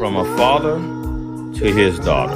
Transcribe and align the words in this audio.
from 0.00 0.16
a 0.16 0.24
father 0.34 0.76
to 1.58 1.70
his 1.74 1.98
daughter. 1.98 2.32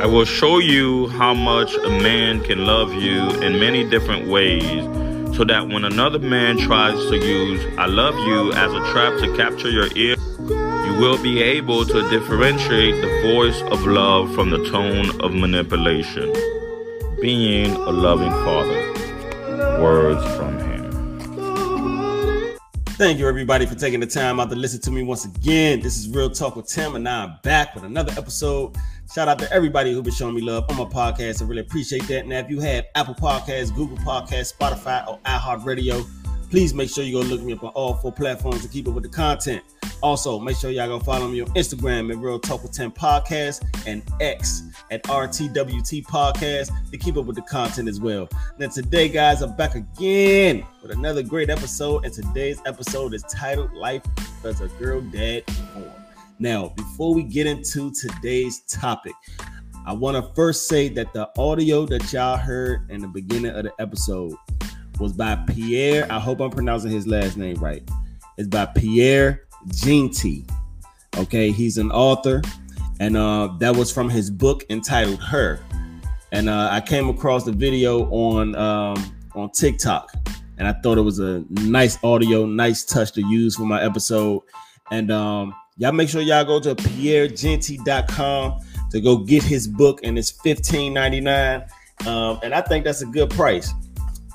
I 0.00 0.06
will 0.06 0.24
show 0.24 0.60
you 0.60 1.08
how 1.08 1.34
much 1.34 1.74
a 1.74 1.88
man 1.88 2.44
can 2.44 2.64
love 2.64 2.94
you 2.94 3.28
in 3.42 3.58
many 3.58 3.82
different 3.82 4.28
ways 4.28 4.84
so 5.36 5.42
that 5.42 5.66
when 5.66 5.84
another 5.84 6.20
man 6.20 6.58
tries 6.58 6.94
to 7.10 7.16
use 7.16 7.60
I 7.76 7.86
love 7.86 8.14
you 8.14 8.52
as 8.52 8.72
a 8.72 8.92
trap 8.92 9.18
to 9.18 9.36
capture 9.36 9.68
your 9.68 9.88
ear, 9.96 10.14
you 10.38 11.00
will 11.00 11.20
be 11.20 11.42
able 11.42 11.84
to 11.86 12.08
differentiate 12.08 12.94
the 13.02 13.34
voice 13.34 13.60
of 13.62 13.84
love 13.88 14.32
from 14.32 14.50
the 14.50 14.64
tone 14.70 15.20
of 15.20 15.34
manipulation. 15.34 16.32
Being 17.20 17.72
a 17.72 17.90
loving 17.90 18.30
father. 18.30 19.82
Words 19.82 20.24
from 20.36 20.56
him. 20.60 20.69
Thank 23.00 23.18
you, 23.18 23.26
everybody, 23.26 23.64
for 23.64 23.76
taking 23.76 23.98
the 24.00 24.06
time 24.06 24.40
out 24.40 24.50
to 24.50 24.54
listen 24.54 24.78
to 24.82 24.90
me 24.90 25.02
once 25.02 25.24
again. 25.24 25.80
This 25.80 25.96
is 25.96 26.06
Real 26.10 26.28
Talk 26.28 26.54
with 26.54 26.66
Tim, 26.66 26.96
and 26.96 27.04
now 27.04 27.24
I'm 27.24 27.38
back 27.42 27.74
with 27.74 27.84
another 27.84 28.12
episode. 28.12 28.76
Shout 29.14 29.26
out 29.26 29.38
to 29.38 29.50
everybody 29.50 29.94
who's 29.94 30.02
been 30.02 30.12
showing 30.12 30.34
me 30.34 30.42
love 30.42 30.66
on 30.68 30.76
my 30.76 30.84
podcast. 30.84 31.40
I 31.40 31.46
really 31.46 31.62
appreciate 31.62 32.06
that. 32.08 32.26
Now, 32.26 32.40
if 32.40 32.50
you 32.50 32.60
have 32.60 32.84
Apple 32.96 33.14
Podcasts, 33.14 33.74
Google 33.74 33.96
Podcasts, 33.96 34.54
Spotify, 34.54 35.08
or 35.08 35.18
iHeartRadio, 35.20 36.06
please 36.50 36.74
make 36.74 36.90
sure 36.90 37.02
you 37.02 37.12
go 37.14 37.26
look 37.26 37.40
me 37.40 37.54
up 37.54 37.64
on 37.64 37.70
all 37.70 37.94
four 37.94 38.12
platforms 38.12 38.60
to 38.60 38.68
keep 38.68 38.86
up 38.86 38.92
with 38.92 39.04
the 39.04 39.08
content. 39.08 39.62
Also, 40.02 40.38
make 40.38 40.56
sure 40.56 40.70
y'all 40.70 40.86
go 40.86 40.98
follow 40.98 41.28
me 41.28 41.42
on 41.42 41.48
Instagram 41.48 42.10
at 42.10 42.18
Real 42.18 42.38
Talk 42.38 42.62
with 42.62 42.72
Tim 42.72 42.90
Podcast 42.90 43.62
and 43.86 44.02
X 44.20 44.62
at 44.90 45.02
RTWT 45.04 46.04
Podcast 46.04 46.70
to 46.90 46.96
keep 46.96 47.18
up 47.18 47.26
with 47.26 47.36
the 47.36 47.42
content 47.42 47.88
as 47.88 48.00
well. 48.00 48.28
Now, 48.58 48.68
today, 48.68 49.10
guys, 49.10 49.42
I'm 49.42 49.54
back 49.56 49.74
again 49.74 50.64
with 50.82 50.92
another 50.92 51.22
great 51.22 51.50
episode, 51.50 52.06
and 52.06 52.14
today's 52.14 52.60
episode 52.64 53.12
is 53.12 53.22
titled 53.24 53.74
Life 53.74 54.02
as 54.44 54.62
a 54.62 54.68
Girl 54.68 55.02
Dad. 55.02 55.44
Now, 56.38 56.68
before 56.76 57.14
we 57.14 57.22
get 57.22 57.46
into 57.46 57.92
today's 57.92 58.60
topic, 58.60 59.12
I 59.86 59.92
want 59.92 60.16
to 60.16 60.34
first 60.34 60.66
say 60.66 60.88
that 60.90 61.12
the 61.12 61.28
audio 61.38 61.84
that 61.86 62.10
y'all 62.10 62.38
heard 62.38 62.90
in 62.90 63.02
the 63.02 63.08
beginning 63.08 63.52
of 63.52 63.64
the 63.64 63.72
episode 63.78 64.34
was 64.98 65.12
by 65.12 65.36
Pierre. 65.48 66.10
I 66.10 66.18
hope 66.18 66.40
I'm 66.40 66.50
pronouncing 66.50 66.90
his 66.90 67.06
last 67.06 67.36
name 67.36 67.56
right. 67.56 67.82
It's 68.38 68.48
by 68.48 68.64
Pierre 68.66 69.42
Jeanty. 69.68 70.46
Okay, 71.16 71.50
he's 71.50 71.78
an 71.78 71.90
author, 71.90 72.42
and 73.00 73.16
uh, 73.16 73.48
that 73.58 73.74
was 73.74 73.92
from 73.92 74.08
his 74.08 74.30
book 74.30 74.64
entitled 74.70 75.22
Her. 75.22 75.60
And 76.32 76.48
uh, 76.48 76.68
I 76.70 76.80
came 76.80 77.08
across 77.08 77.44
the 77.44 77.52
video 77.52 78.08
on 78.10 78.54
um, 78.54 79.16
on 79.34 79.50
TikTok, 79.50 80.12
and 80.58 80.68
I 80.68 80.72
thought 80.72 80.98
it 80.98 81.02
was 81.02 81.18
a 81.18 81.44
nice 81.50 82.02
audio, 82.04 82.46
nice 82.46 82.84
touch 82.84 83.12
to 83.12 83.22
use 83.22 83.56
for 83.56 83.64
my 83.64 83.82
episode. 83.82 84.42
And 84.90 85.10
um, 85.10 85.54
y'all 85.76 85.92
make 85.92 86.08
sure 86.08 86.22
y'all 86.22 86.44
go 86.44 86.60
to 86.60 86.74
pierrejeanty.com 86.74 88.60
to 88.90 89.00
go 89.00 89.16
get 89.16 89.42
his 89.42 89.66
book, 89.66 90.00
and 90.04 90.18
it's 90.18 90.32
$15.99. 90.32 92.06
Um, 92.06 92.40
and 92.42 92.54
I 92.54 92.60
think 92.60 92.84
that's 92.84 93.02
a 93.02 93.06
good 93.06 93.30
price. 93.30 93.72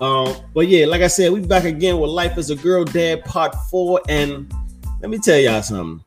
Um, 0.01 0.35
but 0.53 0.67
yeah, 0.67 0.85
like 0.85 1.01
I 1.01 1.07
said, 1.07 1.31
we 1.31 1.39
back 1.39 1.63
again 1.63 1.99
with 1.99 2.09
Life 2.09 2.37
as 2.37 2.49
a 2.49 2.55
Girl 2.55 2.83
Dad 2.83 3.23
Part 3.25 3.55
4. 3.69 4.01
And 4.09 4.53
let 5.01 5.09
me 5.09 5.17
tell 5.17 5.37
y'all 5.37 5.61
something. 5.61 6.03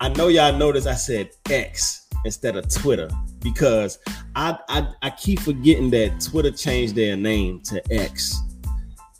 I 0.00 0.08
know 0.10 0.28
y'all 0.28 0.56
noticed 0.56 0.86
I 0.86 0.94
said 0.94 1.30
X 1.48 2.08
instead 2.24 2.56
of 2.56 2.68
Twitter 2.72 3.08
because 3.40 3.98
I, 4.34 4.58
I 4.68 4.88
I 5.02 5.10
keep 5.10 5.40
forgetting 5.40 5.90
that 5.90 6.20
Twitter 6.20 6.50
changed 6.50 6.94
their 6.94 7.16
name 7.16 7.60
to 7.64 7.82
X. 7.92 8.36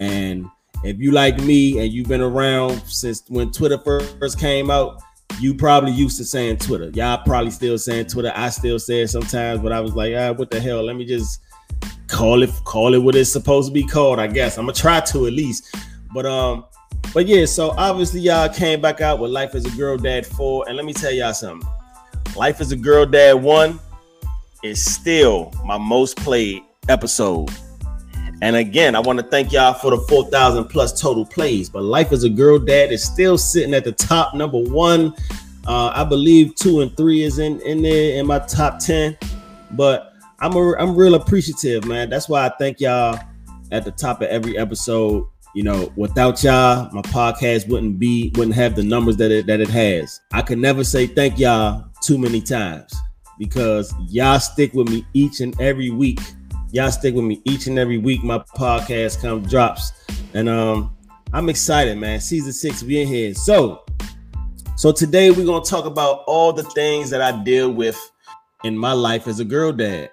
And 0.01 0.47
if 0.85 0.99
you 0.99 1.13
like 1.13 1.39
me 1.39 1.79
and 1.79 1.93
you've 1.93 2.09
been 2.09 2.21
around 2.21 2.83
since 2.87 3.23
when 3.29 3.53
Twitter 3.53 3.79
first 3.79 4.41
came 4.41 4.71
out, 4.71 5.01
you 5.41 5.55
probably 5.55 5.93
used 5.93 6.19
to 6.19 6.25
saying 6.25 6.59
Twitter. 6.59 6.91
Y'all 6.91 7.23
probably 7.25 7.51
still 7.51 7.79
saying 7.79 8.07
Twitter. 8.07 8.33
I 8.35 8.51
still 8.51 8.79
say 8.79 9.03
it 9.03 9.09
sometimes, 9.09 9.61
but 9.61 9.73
I 9.73 9.81
was 9.81 9.95
like, 9.95 10.15
ah, 10.17 10.33
what 10.33 10.51
the 10.51 10.61
hell? 10.61 10.83
Let 10.85 10.97
me 10.97 11.05
just 11.05 11.41
call 12.09 12.43
it 12.43 12.51
call 12.65 12.95
it 12.95 12.99
what 12.99 13.15
it's 13.15 13.33
supposed 13.33 13.69
to 13.69 13.73
be 13.73 13.87
called. 13.87 14.19
I 14.19 14.27
guess 14.27 14.59
I'm 14.59 14.67
gonna 14.67 14.75
try 14.75 15.01
to 15.01 15.27
at 15.27 15.33
least. 15.33 15.75
But 16.13 16.27
um, 16.27 16.65
but 17.15 17.27
yeah, 17.27 17.45
so 17.45 17.71
obviously 17.77 18.21
y'all 18.21 18.49
came 18.49 18.81
back 18.81 19.01
out 19.01 19.19
with 19.19 19.31
Life 19.31 19.55
as 19.55 19.67
a 19.67 19.77
Girl 19.77 19.99
Dad 19.99 20.27
4. 20.27 20.67
And 20.69 20.77
let 20.77 20.87
me 20.87 20.93
tell 20.93 21.13
y'all 21.13 21.35
something. 21.35 21.69
Life 22.37 22.61
as 22.61 22.73
a 22.73 22.77
Girl 22.77 23.05
Dad 23.05 23.35
1 23.35 23.79
is 24.65 24.83
still 24.83 25.53
my 25.65 25.77
most 25.77 26.17
played 26.17 26.63
episode. 26.89 27.51
And 28.41 28.57
again, 28.57 28.97
I 28.97 29.01
want 29.01 29.19
to 29.19 29.25
thank 29.25 29.53
y'all 29.53 29.75
for 29.75 29.91
the 29.91 29.99
4,000 30.09 30.65
plus 30.65 30.99
total 31.01 31.27
plays. 31.27 31.69
But 31.69 31.83
Life 31.83 32.13
as 32.13 32.25
a 32.25 32.31
Girl 32.31 32.59
Dad 32.59 32.91
is 32.91 33.05
still 33.05 33.37
sitting 33.37 33.75
at 33.75 33.85
the 33.85 33.93
top 33.93 34.35
number 34.35 34.59
one. 34.59 35.15
Uh, 35.67 35.93
I 35.95 36.05
believe 36.05 36.55
two 36.55 36.81
and 36.81 36.97
three 36.97 37.23
is 37.23 37.39
in, 37.39 37.61
in 37.61 37.83
there 37.83 38.19
in 38.19 38.27
my 38.27 38.39
top 38.41 38.79
10. 38.79 39.17
But 39.73 40.15
I'm 40.41 40.55
a, 40.55 40.73
I'm 40.77 40.97
real 40.97 41.15
appreciative, 41.15 41.85
man. 41.85 42.11
That's 42.11 42.29
why 42.29 42.47
I 42.47 42.53
thank 42.59 42.81
y'all 42.81 43.19
at 43.71 43.85
the 43.85 43.93
top 43.93 44.23
of 44.23 44.29
every 44.29 44.59
episode 44.59 45.27
you 45.55 45.63
know, 45.63 45.93
without 45.97 46.43
y'all, 46.43 46.91
my 46.93 47.03
podcast 47.03 47.69
wouldn't 47.69 47.99
be 47.99 48.33
wouldn't 48.37 48.55
have 48.57 48.75
the 48.75 48.83
numbers 48.83 49.17
that 49.19 49.31
it 49.31 49.47
that 49.47 49.61
it 49.61 49.69
has. 49.69 50.21
I 50.33 50.43
can 50.43 50.61
never 50.61 50.83
say 50.83 51.07
thank 51.07 51.39
y'all 51.39 51.85
too 52.03 52.17
many 52.19 52.41
times 52.41 52.95
because 53.39 53.95
y'all 54.09 54.41
stick 54.41 54.73
with 54.73 54.89
me 54.89 55.07
each 55.13 55.41
and 55.41 55.59
every 55.61 55.91
week. 55.91 56.21
Y'all 56.71 56.91
stick 56.91 57.15
with 57.15 57.25
me 57.25 57.43
each 57.45 57.67
and 57.67 57.79
every 57.79 57.99
week. 57.99 58.25
My 58.25 58.39
podcast 58.39 59.21
comes 59.21 59.49
drops, 59.51 59.93
and 60.33 60.49
um, 60.49 60.97
I'm 61.35 61.51
excited, 61.51 61.99
man. 61.99 62.21
Season 62.21 62.53
six, 62.53 62.83
we 62.83 63.03
in 63.03 63.09
here. 63.09 63.35
So, 63.35 63.85
so 64.77 64.91
today 64.91 65.31
we're 65.31 65.47
gonna 65.47 65.65
talk 65.65 65.85
about 65.85 66.25
all 66.27 66.55
the 66.55 66.65
things 66.65 67.11
that 67.11 67.21
I 67.21 67.43
deal 67.45 67.71
with 67.71 68.01
in 68.65 68.77
my 68.77 68.93
life 68.93 69.29
as 69.29 69.39
a 69.39 69.45
girl 69.45 69.73
dad. 69.73 70.11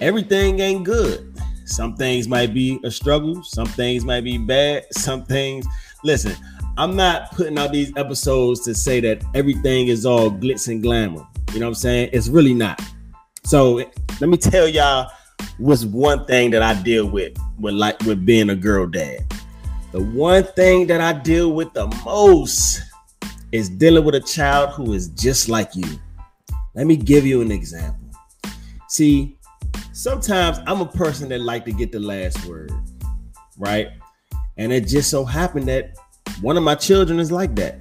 Everything 0.00 0.58
ain't 0.58 0.84
good 0.84 1.33
some 1.64 1.96
things 1.96 2.28
might 2.28 2.52
be 2.52 2.78
a 2.84 2.90
struggle, 2.90 3.42
some 3.42 3.66
things 3.66 4.04
might 4.04 4.22
be 4.22 4.38
bad, 4.38 4.86
some 4.92 5.24
things. 5.24 5.66
Listen, 6.02 6.34
I'm 6.76 6.96
not 6.96 7.32
putting 7.32 7.58
out 7.58 7.72
these 7.72 7.92
episodes 7.96 8.60
to 8.64 8.74
say 8.74 9.00
that 9.00 9.24
everything 9.34 9.88
is 9.88 10.04
all 10.04 10.30
glitz 10.30 10.68
and 10.68 10.82
glamour. 10.82 11.26
You 11.52 11.60
know 11.60 11.66
what 11.66 11.70
I'm 11.70 11.74
saying? 11.74 12.10
It's 12.12 12.28
really 12.28 12.54
not. 12.54 12.80
So 13.44 13.74
let 14.20 14.28
me 14.28 14.36
tell 14.36 14.68
y'all 14.68 15.10
what's 15.58 15.84
one 15.84 16.24
thing 16.26 16.50
that 16.50 16.62
I 16.62 16.74
deal 16.82 17.06
with 17.06 17.36
with 17.58 17.74
like 17.74 18.00
with 18.02 18.24
being 18.26 18.50
a 18.50 18.56
girl 18.56 18.86
dad. 18.86 19.24
The 19.92 20.02
one 20.02 20.44
thing 20.44 20.86
that 20.88 21.00
I 21.00 21.12
deal 21.12 21.52
with 21.52 21.72
the 21.72 21.86
most 22.04 22.80
is 23.52 23.68
dealing 23.68 24.04
with 24.04 24.16
a 24.16 24.20
child 24.20 24.70
who 24.70 24.92
is 24.92 25.08
just 25.08 25.48
like 25.48 25.76
you. 25.76 25.86
Let 26.74 26.88
me 26.88 26.96
give 26.96 27.24
you 27.24 27.40
an 27.40 27.52
example. 27.52 28.10
See, 28.88 29.38
sometimes 29.94 30.58
I'm 30.66 30.80
a 30.80 30.86
person 30.86 31.28
that 31.30 31.40
like 31.40 31.64
to 31.66 31.72
get 31.72 31.92
the 31.92 32.00
last 32.00 32.44
word, 32.46 32.72
right? 33.56 33.88
And 34.56 34.72
it 34.72 34.88
just 34.88 35.08
so 35.08 35.24
happened 35.24 35.68
that 35.68 35.96
one 36.40 36.56
of 36.56 36.64
my 36.64 36.74
children 36.74 37.20
is 37.20 37.30
like 37.30 37.54
that, 37.56 37.78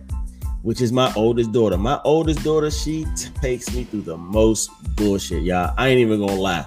which 0.62 0.80
is 0.80 0.92
my 0.92 1.12
oldest 1.16 1.52
daughter. 1.52 1.78
My 1.78 2.00
oldest 2.06 2.44
daughter, 2.44 2.70
she 2.70 3.06
takes 3.42 3.74
me 3.74 3.84
through 3.84 4.04
the 4.04 4.16
most 4.16 4.70
bullshit, 4.96 5.44
y'all. 5.44 5.74
I 5.76 5.88
ain't 5.88 6.00
even 6.00 6.20
gonna 6.20 6.40
lie. 6.40 6.66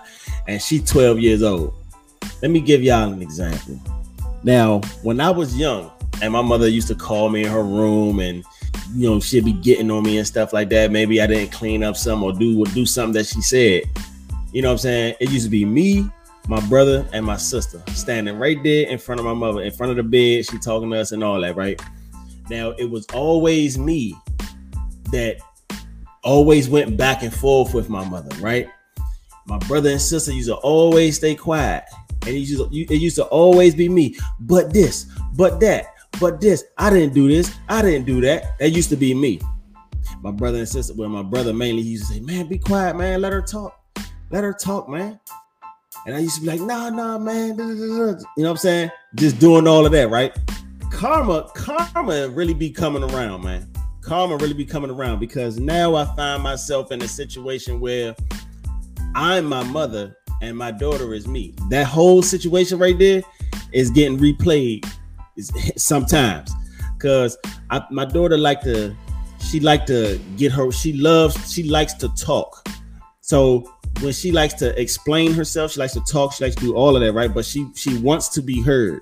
And 0.49 0.61
she 0.61 0.81
12 0.81 1.21
years 1.21 1.43
old. 1.43 1.75
Let 2.43 2.51
me 2.51 2.61
give 2.61 2.83
y'all 2.83 3.13
an 3.13 3.23
example. 3.23 3.81
Now, 4.43 4.81
when 5.03 5.21
I 5.21 5.31
was 5.31 5.57
young, 5.57 5.93
and 6.23 6.33
my 6.33 6.43
mother 6.43 6.67
used 6.67 6.89
to 6.89 6.95
call 6.95 7.29
me 7.29 7.45
in 7.45 7.51
her 7.51 7.63
room 7.63 8.21
and 8.21 8.43
you 8.95 9.11
know, 9.11 9.21
she'd 9.21 9.45
be 9.45 9.53
getting 9.53 9.91
on 9.91 10.03
me 10.03 10.17
and 10.17 10.27
stuff 10.27 10.53
like 10.53 10.71
that. 10.71 10.91
Maybe 10.91 11.21
I 11.21 11.27
didn't 11.27 11.53
clean 11.53 11.83
up 11.83 11.97
some 11.97 12.23
or 12.23 12.33
do 12.33 12.59
or 12.59 12.67
do 12.67 12.87
something 12.87 13.13
that 13.15 13.27
she 13.27 13.43
said. 13.43 13.83
You 14.57 14.63
know 14.63 14.69
what 14.69 14.73
I'm 14.73 14.79
saying? 14.79 15.17
It 15.21 15.31
used 15.33 15.45
to 15.45 15.51
be 15.51 15.67
me, 15.67 16.11
my 16.49 16.67
brother, 16.67 17.07
and 17.13 17.27
my 17.27 17.37
sister 17.37 17.83
standing 17.89 18.39
right 18.39 18.57
there 18.63 18.89
in 18.89 18.97
front 18.97 19.21
of 19.21 19.27
my 19.27 19.35
mother, 19.35 19.61
in 19.61 19.71
front 19.71 19.91
of 19.91 19.99
the 19.99 20.03
bed. 20.03 20.47
She 20.47 20.59
talking 20.59 20.91
to 20.91 20.99
us 20.99 21.13
and 21.13 21.23
all 21.23 21.39
that, 21.43 21.57
right? 21.57 21.79
Now 22.49 22.71
it 22.71 22.91
was 22.91 23.05
always 23.13 23.77
me 23.77 24.17
that 25.13 25.37
always 26.25 26.71
went 26.71 26.97
back 26.97 27.23
and 27.23 27.35
forth 27.35 27.75
with 27.75 27.91
my 27.91 28.03
mother, 28.09 28.35
right? 28.41 28.67
My 29.45 29.59
brother 29.59 29.91
and 29.91 30.01
sister 30.01 30.33
used 30.33 30.49
to 30.49 30.55
always 30.55 31.17
stay 31.17 31.35
quiet, 31.35 31.85
and 32.23 32.31
it 32.31 32.39
used 32.39 32.57
to, 32.57 32.75
it 32.75 32.99
used 32.99 33.17
to 33.17 33.25
always 33.25 33.75
be 33.75 33.91
me. 33.91 34.17
But 34.41 34.73
this, 34.73 35.05
but 35.35 35.61
that, 35.61 35.97
but 36.19 36.41
this. 36.41 36.65
I 36.79 36.89
didn't 36.89 37.13
do 37.13 37.29
this. 37.29 37.55
I 37.69 37.83
didn't 37.83 38.07
do 38.07 38.23
that. 38.23 38.59
That 38.59 38.71
used 38.71 38.89
to 38.89 38.97
be 38.97 39.13
me. 39.13 39.39
My 40.23 40.31
brother 40.31 40.61
and 40.61 40.69
sister, 40.69 40.95
well, 40.97 41.11
my 41.11 41.23
brother 41.23 41.53
mainly 41.53 41.83
he 41.83 41.91
used 41.91 42.07
to 42.07 42.15
say, 42.15 42.21
"Man, 42.21 42.49
be 42.49 42.57
quiet, 42.57 42.97
man. 42.97 43.21
Let 43.21 43.35
her 43.35 43.43
talk." 43.43 43.83
Let 44.31 44.45
her 44.45 44.53
talk, 44.53 44.89
man. 44.89 45.21
And 46.07 46.15
I 46.15 46.19
used 46.19 46.37
to 46.37 46.41
be 46.43 46.47
like, 46.49 46.61
nah, 46.61 46.91
nah, 46.91 47.19
man. 47.19 47.57
You 47.59 47.65
know 47.65 48.17
what 48.37 48.47
I'm 48.47 48.57
saying? 48.57 48.91
Just 49.15 49.39
doing 49.39 49.67
all 49.67 49.87
of 49.87 49.93
that, 49.93 50.11
right? 50.11 50.37
Karma, 50.91 51.51
karma 51.55 52.29
really 52.29 52.55
be 52.55 52.71
coming 52.71 53.03
around, 53.03 53.45
man. 53.45 53.71
Karma 54.03 54.37
really 54.37 54.55
be 54.55 54.65
coming 54.65 54.91
around 54.91 55.19
because 55.19 55.59
now 55.59 55.95
I 55.95 56.05
find 56.17 56.43
myself 56.43 56.93
in 56.93 57.03
a 57.03 57.09
situation 57.09 57.81
where 57.81 58.15
I'm 59.15 59.47
my 59.47 59.65
mother 59.65 60.17
and 60.43 60.57
my 60.57 60.71
daughter 60.71 61.15
is 61.15 61.27
me. 61.27 61.55
That 61.71 61.87
whole 61.87 62.23
situation 62.23 62.79
right 62.79 62.99
there 62.99 63.23
is 63.73 63.91
getting 63.91 64.19
replayed 64.19 64.87
sometimes 65.77 66.53
because 66.95 67.37
my 67.91 68.05
daughter 68.05 68.39
like 68.39 68.61
to 68.63 68.95
she 69.41 69.61
like 69.61 69.87
to 69.87 70.21
get 70.37 70.51
her 70.53 70.71
she 70.73 70.95
loves 70.95 71.53
she 71.53 71.63
likes 71.65 71.93
to 71.95 72.09
talk 72.17 72.67
so 73.21 73.71
when 74.01 74.13
she 74.13 74.31
likes 74.33 74.55
to 74.55 74.79
explain 74.81 75.33
herself 75.33 75.73
she 75.73 75.81
likes 75.81 75.95
to 75.95 76.01
talk 76.01 76.33
she 76.33 76.45
likes 76.45 76.57
to 76.57 76.63
do 76.63 76.75
all 76.75 76.97
of 76.97 77.03
that 77.03 77.13
right? 77.13 77.33
But 77.33 77.45
she 77.45 77.69
she 77.75 77.99
wants 77.99 78.29
to 78.31 78.43
be 78.43 78.63
heard. 78.63 79.01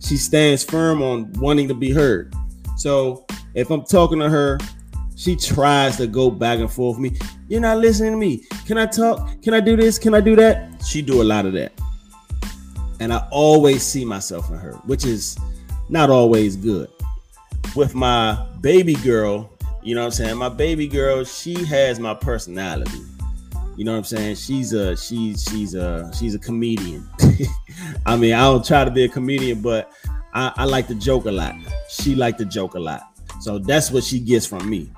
She 0.00 0.16
stands 0.16 0.64
firm 0.64 1.02
on 1.02 1.32
wanting 1.34 1.68
to 1.68 1.74
be 1.74 1.90
heard. 1.90 2.34
So 2.76 3.26
if 3.54 3.70
i'm 3.70 3.84
talking 3.84 4.18
to 4.18 4.28
her 4.28 4.58
she 5.16 5.34
tries 5.34 5.96
to 5.96 6.06
go 6.06 6.30
back 6.30 6.58
and 6.58 6.70
forth 6.70 6.98
with 6.98 7.12
me. 7.12 7.18
You're 7.48 7.60
not 7.60 7.78
listening 7.78 8.12
to 8.12 8.18
me. 8.18 8.42
Can 8.66 8.78
i 8.78 8.86
talk? 8.86 9.42
Can 9.42 9.54
i 9.54 9.60
do 9.60 9.76
this? 9.76 9.98
Can 9.98 10.14
i 10.14 10.20
do 10.20 10.36
that? 10.36 10.82
She 10.84 11.02
do 11.02 11.22
a 11.22 11.24
lot 11.24 11.46
of 11.46 11.52
that. 11.54 11.72
And 13.00 13.12
i 13.12 13.26
always 13.30 13.82
see 13.82 14.04
myself 14.04 14.50
in 14.50 14.58
her 14.58 14.72
which 14.86 15.04
is 15.04 15.38
not 15.88 16.10
always 16.10 16.56
good. 16.56 16.90
With 17.74 17.94
my 17.94 18.46
baby 18.60 18.94
girl 18.94 19.52
you 19.86 19.94
know 19.94 20.00
what 20.00 20.06
I'm 20.06 20.10
saying? 20.10 20.36
My 20.36 20.48
baby 20.48 20.88
girl, 20.88 21.22
she 21.22 21.64
has 21.66 22.00
my 22.00 22.12
personality. 22.12 23.02
You 23.76 23.84
know 23.84 23.92
what 23.92 23.98
I'm 23.98 24.04
saying? 24.04 24.36
She's 24.36 24.72
a 24.72 24.96
she's 24.96 25.44
she's 25.44 25.74
a 25.74 26.10
she's 26.14 26.34
a 26.34 26.38
comedian. 26.38 27.06
I 28.06 28.16
mean, 28.16 28.32
I 28.32 28.40
don't 28.40 28.64
try 28.64 28.84
to 28.84 28.90
be 28.90 29.04
a 29.04 29.08
comedian, 29.08 29.60
but 29.60 29.92
I, 30.32 30.52
I 30.56 30.64
like 30.64 30.86
to 30.88 30.94
joke 30.94 31.26
a 31.26 31.30
lot. 31.30 31.54
She 31.90 32.14
like 32.14 32.38
to 32.38 32.46
joke 32.46 32.74
a 32.74 32.78
lot. 32.78 33.02
So 33.40 33.58
that's 33.58 33.90
what 33.90 34.02
she 34.02 34.18
gets 34.18 34.46
from 34.46 34.68
me. 34.68 34.90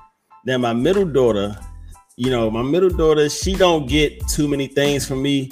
Then 0.45 0.61
my 0.61 0.71
middle 0.71 1.03
daughter, 1.03 1.59
you 2.15 2.29
know, 2.29 2.49
my 2.49 2.61
middle 2.61 2.89
daughter, 2.89 3.27
she 3.29 3.53
don't 3.53 3.85
get 3.85 4.25
too 4.29 4.47
many 4.47 4.67
things 4.67 5.05
from 5.05 5.21
me. 5.21 5.51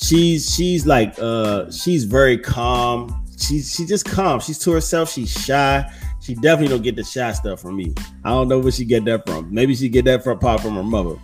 She's 0.00 0.54
she's 0.54 0.86
like 0.86 1.16
uh 1.18 1.70
she's 1.72 2.04
very 2.04 2.38
calm. 2.38 3.24
She's 3.36 3.74
she's 3.74 3.88
just 3.88 4.04
calm. 4.04 4.38
She's 4.38 4.58
to 4.60 4.70
herself. 4.70 5.10
She's 5.10 5.32
shy. 5.32 5.90
She 6.20 6.34
definitely 6.34 6.68
don't 6.68 6.82
get 6.82 6.94
the 6.94 7.02
shy 7.02 7.32
stuff 7.32 7.60
from 7.60 7.76
me. 7.76 7.92
I 8.22 8.30
don't 8.30 8.46
know 8.46 8.60
where 8.60 8.70
she 8.70 8.84
get 8.84 9.04
that 9.06 9.26
from. 9.26 9.52
Maybe 9.52 9.74
she 9.74 9.88
get 9.88 10.04
that 10.04 10.22
from 10.22 10.38
pop 10.38 10.60
from 10.60 10.74
her 10.74 10.84
mother. 10.84 11.16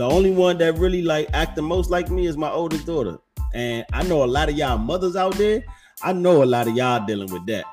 The 0.00 0.08
only 0.08 0.30
one 0.30 0.56
that 0.56 0.78
really 0.78 1.02
like 1.02 1.28
act 1.34 1.56
the 1.56 1.60
most 1.60 1.90
like 1.90 2.08
me 2.08 2.26
is 2.26 2.34
my 2.34 2.48
oldest 2.48 2.86
daughter. 2.86 3.18
And 3.52 3.84
I 3.92 4.02
know 4.04 4.24
a 4.24 4.26
lot 4.26 4.48
of 4.48 4.56
y'all 4.56 4.78
mothers 4.78 5.14
out 5.14 5.34
there. 5.34 5.62
I 6.02 6.14
know 6.14 6.42
a 6.42 6.46
lot 6.46 6.66
of 6.66 6.74
y'all 6.74 7.04
dealing 7.04 7.30
with 7.30 7.44
that. 7.48 7.66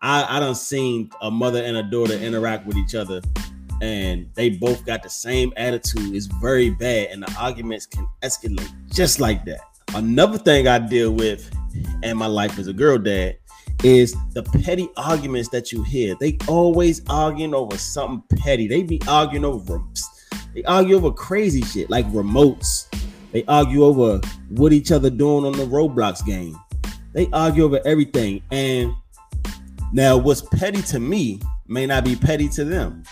I, 0.00 0.38
I 0.38 0.40
done 0.40 0.54
seen 0.54 1.10
a 1.20 1.30
mother 1.30 1.62
and 1.62 1.76
a 1.76 1.82
daughter 1.82 2.14
interact 2.14 2.64
with 2.66 2.78
each 2.78 2.94
other 2.94 3.20
and 3.82 4.30
they 4.32 4.48
both 4.48 4.86
got 4.86 5.02
the 5.02 5.10
same 5.10 5.52
attitude. 5.58 6.16
It's 6.16 6.24
very 6.24 6.70
bad, 6.70 7.08
and 7.08 7.22
the 7.22 7.36
arguments 7.38 7.84
can 7.84 8.08
escalate 8.22 8.72
just 8.90 9.20
like 9.20 9.44
that. 9.44 9.60
Another 9.94 10.38
thing 10.38 10.66
I 10.68 10.78
deal 10.78 11.12
with 11.12 11.54
in 12.02 12.16
my 12.16 12.28
life 12.28 12.58
as 12.58 12.66
a 12.66 12.72
girl 12.72 12.96
dad 12.96 13.36
is 13.84 14.16
the 14.32 14.42
petty 14.64 14.88
arguments 14.96 15.50
that 15.50 15.70
you 15.70 15.82
hear. 15.82 16.14
They 16.18 16.38
always 16.48 17.02
arguing 17.10 17.54
over 17.54 17.76
something 17.76 18.38
petty. 18.38 18.68
They 18.68 18.84
be 18.84 19.02
arguing 19.06 19.44
over 19.44 19.82
they 20.54 20.62
argue 20.64 20.96
over 20.96 21.10
crazy 21.10 21.62
shit 21.62 21.90
like 21.90 22.06
remotes. 22.08 22.86
They 23.32 23.44
argue 23.48 23.84
over 23.84 24.20
what 24.50 24.72
each 24.72 24.92
other 24.92 25.10
doing 25.10 25.44
on 25.44 25.52
the 25.52 25.64
Roblox 25.64 26.24
game. 26.24 26.58
They 27.12 27.28
argue 27.32 27.64
over 27.64 27.80
everything. 27.84 28.42
And 28.50 28.94
now 29.92 30.16
what's 30.16 30.42
petty 30.42 30.82
to 30.82 31.00
me 31.00 31.40
may 31.66 31.86
not 31.86 32.04
be 32.04 32.16
petty 32.16 32.48
to 32.50 32.64
them. 32.64 33.02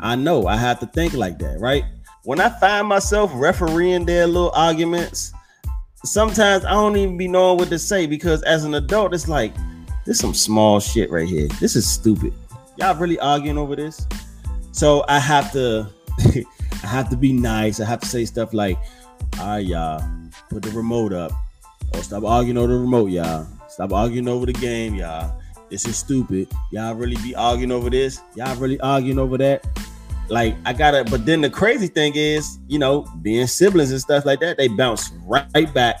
I 0.00 0.16
know 0.16 0.46
I 0.46 0.56
have 0.56 0.80
to 0.80 0.86
think 0.86 1.14
like 1.14 1.38
that, 1.38 1.60
right? 1.60 1.84
When 2.24 2.40
I 2.40 2.48
find 2.60 2.86
myself 2.86 3.30
refereeing 3.34 4.04
their 4.04 4.26
little 4.26 4.52
arguments, 4.54 5.32
sometimes 6.04 6.64
I 6.64 6.72
don't 6.72 6.96
even 6.96 7.16
be 7.16 7.28
knowing 7.28 7.58
what 7.58 7.68
to 7.68 7.78
say 7.78 8.06
because 8.06 8.42
as 8.42 8.64
an 8.64 8.74
adult, 8.74 9.14
it's 9.14 9.28
like 9.28 9.54
this 10.04 10.18
some 10.18 10.34
small 10.34 10.80
shit 10.80 11.10
right 11.10 11.28
here. 11.28 11.48
This 11.60 11.76
is 11.76 11.88
stupid. 11.88 12.32
Y'all 12.76 12.96
really 12.96 13.18
arguing 13.18 13.58
over 13.58 13.76
this? 13.76 14.06
So 14.72 15.04
I 15.08 15.18
have 15.18 15.52
to 15.52 15.88
I 16.82 16.86
have 16.86 17.08
to 17.10 17.16
be 17.16 17.32
nice. 17.32 17.80
I 17.80 17.84
have 17.84 18.00
to 18.00 18.06
say 18.06 18.24
stuff 18.24 18.52
like, 18.52 18.78
all 19.38 19.46
right, 19.46 19.64
y'all, 19.64 20.02
put 20.50 20.62
the 20.62 20.70
remote 20.70 21.12
up. 21.12 21.32
Or 21.94 22.02
stop 22.02 22.24
arguing 22.24 22.58
over 22.58 22.72
the 22.72 22.78
remote, 22.78 23.10
y'all. 23.10 23.46
Stop 23.68 23.92
arguing 23.92 24.28
over 24.28 24.46
the 24.46 24.52
game, 24.52 24.94
y'all. 24.94 25.40
This 25.70 25.86
is 25.86 25.96
stupid. 25.96 26.48
Y'all 26.70 26.94
really 26.94 27.16
be 27.22 27.34
arguing 27.34 27.72
over 27.72 27.88
this? 27.88 28.20
Y'all 28.34 28.56
really 28.56 28.80
arguing 28.80 29.18
over 29.18 29.38
that? 29.38 29.66
Like 30.28 30.56
I 30.64 30.72
gotta, 30.72 31.04
but 31.04 31.26
then 31.26 31.40
the 31.40 31.50
crazy 31.50 31.88
thing 31.88 32.12
is, 32.14 32.58
you 32.68 32.78
know, 32.78 33.02
being 33.22 33.46
siblings 33.46 33.90
and 33.90 34.00
stuff 34.00 34.24
like 34.24 34.40
that, 34.40 34.56
they 34.56 34.68
bounce 34.68 35.12
right 35.26 35.72
back 35.74 35.96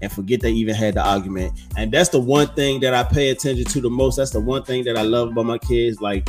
and 0.00 0.10
forget 0.10 0.40
they 0.40 0.52
even 0.52 0.74
had 0.74 0.94
the 0.94 1.04
argument. 1.04 1.58
And 1.76 1.92
that's 1.92 2.08
the 2.08 2.20
one 2.20 2.48
thing 2.54 2.80
that 2.80 2.94
I 2.94 3.02
pay 3.02 3.30
attention 3.30 3.64
to 3.64 3.80
the 3.80 3.90
most. 3.90 4.16
That's 4.16 4.30
the 4.30 4.40
one 4.40 4.62
thing 4.64 4.84
that 4.84 4.96
I 4.96 5.02
love 5.02 5.30
about 5.30 5.46
my 5.46 5.58
kids. 5.58 6.00
Like 6.00 6.28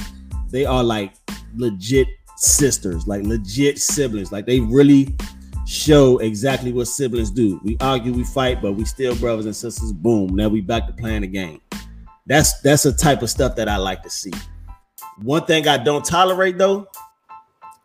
they 0.49 0.65
are 0.65 0.83
like 0.83 1.13
legit 1.55 2.07
sisters, 2.39 3.07
like 3.07 3.23
legit 3.23 3.79
siblings. 3.79 4.31
Like 4.31 4.45
they 4.45 4.59
really 4.59 5.15
show 5.65 6.17
exactly 6.17 6.71
what 6.71 6.87
siblings 6.87 7.29
do. 7.29 7.59
We 7.63 7.77
argue, 7.79 8.13
we 8.13 8.23
fight, 8.23 8.61
but 8.61 8.73
we 8.73 8.85
still 8.85 9.15
brothers 9.15 9.45
and 9.45 9.55
sisters. 9.55 9.91
Boom. 9.91 10.35
Now 10.35 10.47
we 10.47 10.61
back 10.61 10.87
to 10.87 10.93
playing 10.93 11.21
the 11.21 11.27
game. 11.27 11.61
That's 12.25 12.59
that's 12.61 12.83
the 12.83 12.93
type 12.93 13.21
of 13.21 13.29
stuff 13.29 13.55
that 13.55 13.67
I 13.67 13.77
like 13.77 14.03
to 14.03 14.09
see. 14.09 14.33
One 15.21 15.45
thing 15.45 15.67
I 15.67 15.77
don't 15.77 16.05
tolerate 16.05 16.57
though 16.57 16.87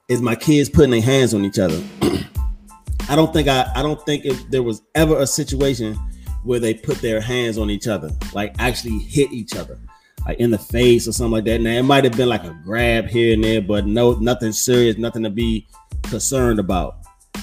is 0.09 0.21
my 0.21 0.37
kids 0.37 0.69
putting 0.69 0.91
their 0.91 1.03
hands 1.03 1.35
on 1.35 1.45
each 1.45 1.59
other. 1.59 1.83
I 3.09 3.17
don't 3.17 3.33
think 3.33 3.49
I 3.49 3.71
I 3.75 3.83
don't 3.83 4.01
think 4.07 4.25
if 4.25 4.51
there 4.51 4.63
was 4.63 4.83
ever 4.95 5.19
a 5.21 5.27
situation 5.27 5.99
where 6.45 6.61
they 6.61 6.75
put 6.75 6.99
their 6.99 7.21
hands 7.21 7.59
on 7.59 7.71
each 7.71 7.89
other, 7.89 8.11
like 8.33 8.55
actually 8.59 8.99
hit 8.99 9.33
each 9.33 9.57
other, 9.57 9.79
like 10.27 10.39
in 10.39 10.51
the 10.51 10.59
face 10.59 11.07
or 11.09 11.13
something 11.13 11.33
like 11.33 11.45
that. 11.45 11.61
Now 11.61 11.71
it 11.71 11.83
might 11.83 12.05
have 12.05 12.17
been 12.17 12.29
like 12.29 12.45
a 12.45 12.59
grab 12.65 13.07
here 13.07 13.35
and 13.35 13.45
there, 13.45 13.61
but 13.61 13.87
no, 13.87 14.13
nothing 14.15 14.53
serious, 14.53 14.97
nothing 14.97 15.23
to 15.23 15.31
be 15.31 15.67
concerned 16.05 16.59
about. 16.59 16.97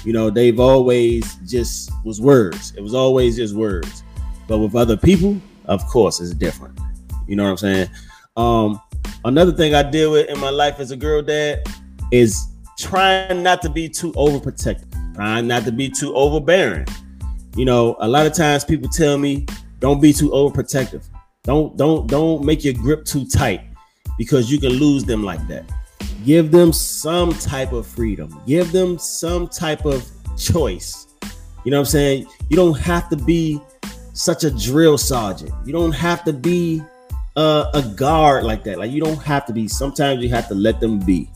You 0.03 0.13
know, 0.13 0.29
they've 0.29 0.59
always 0.59 1.35
just 1.47 1.91
was 2.03 2.19
words. 2.19 2.73
It 2.75 2.81
was 2.81 2.93
always 2.93 3.35
just 3.35 3.55
words. 3.55 4.03
But 4.47 4.59
with 4.59 4.75
other 4.75 4.97
people, 4.97 5.39
of 5.65 5.85
course, 5.85 6.19
it's 6.19 6.33
different. 6.33 6.79
You 7.27 7.35
know 7.35 7.43
what 7.43 7.51
I'm 7.51 7.57
saying? 7.57 7.89
Um, 8.35 8.81
another 9.25 9.51
thing 9.51 9.75
I 9.75 9.83
deal 9.83 10.11
with 10.11 10.29
in 10.29 10.39
my 10.39 10.49
life 10.49 10.79
as 10.79 10.91
a 10.91 10.97
girl 10.97 11.21
dad 11.21 11.63
is 12.11 12.47
trying 12.79 13.43
not 13.43 13.61
to 13.61 13.69
be 13.69 13.87
too 13.87 14.11
overprotective 14.13 14.91
trying 15.13 15.47
not 15.47 15.63
to 15.65 15.71
be 15.71 15.89
too 15.89 16.13
overbearing. 16.15 16.87
You 17.55 17.65
know, 17.65 17.95
a 17.99 18.07
lot 18.07 18.25
of 18.25 18.33
times 18.33 18.63
people 18.63 18.89
tell 18.89 19.17
me, 19.17 19.45
don't 19.79 20.01
be 20.01 20.13
too 20.13 20.29
overprotective. 20.29 21.03
Don't 21.43 21.75
don't 21.75 22.07
don't 22.07 22.45
make 22.45 22.63
your 22.63 22.75
grip 22.75 23.03
too 23.03 23.25
tight 23.27 23.61
because 24.17 24.51
you 24.51 24.59
can 24.59 24.73
lose 24.73 25.03
them 25.03 25.23
like 25.23 25.45
that. 25.47 25.65
Give 26.23 26.51
them 26.51 26.71
some 26.71 27.33
type 27.33 27.71
of 27.71 27.87
freedom. 27.87 28.39
Give 28.45 28.71
them 28.71 28.99
some 28.99 29.47
type 29.47 29.85
of 29.85 30.07
choice. 30.37 31.07
You 31.63 31.71
know 31.71 31.77
what 31.77 31.87
I'm 31.87 31.91
saying? 31.91 32.27
You 32.49 32.55
don't 32.55 32.77
have 32.79 33.09
to 33.09 33.15
be 33.15 33.59
such 34.13 34.43
a 34.43 34.51
drill 34.51 34.99
sergeant. 34.99 35.51
You 35.65 35.73
don't 35.73 35.93
have 35.93 36.23
to 36.25 36.33
be 36.33 36.81
uh, 37.35 37.71
a 37.73 37.81
guard 37.81 38.43
like 38.43 38.63
that. 38.65 38.77
Like 38.77 38.91
you 38.91 39.01
don't 39.01 39.21
have 39.23 39.47
to 39.47 39.53
be. 39.53 39.67
Sometimes 39.67 40.21
you 40.21 40.29
have 40.29 40.47
to 40.49 40.55
let 40.55 40.79
them 40.79 40.99
be. 40.99 41.27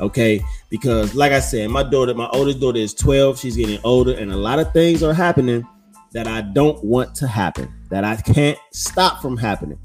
Okay, 0.00 0.44
because 0.68 1.14
like 1.14 1.32
I 1.32 1.40
said, 1.40 1.70
my 1.70 1.82
daughter, 1.82 2.14
my 2.14 2.28
oldest 2.28 2.60
daughter 2.60 2.78
is 2.78 2.92
12. 2.92 3.40
She's 3.40 3.56
getting 3.56 3.80
older, 3.82 4.12
and 4.12 4.30
a 4.30 4.36
lot 4.36 4.58
of 4.58 4.72
things 4.72 5.02
are 5.02 5.14
happening 5.14 5.66
that 6.12 6.26
I 6.26 6.40
don't 6.40 6.82
want 6.84 7.14
to 7.16 7.26
happen, 7.26 7.72
that 7.90 8.04
I 8.04 8.16
can't 8.16 8.58
stop 8.72 9.20
from 9.20 9.36
happening. 9.36 9.78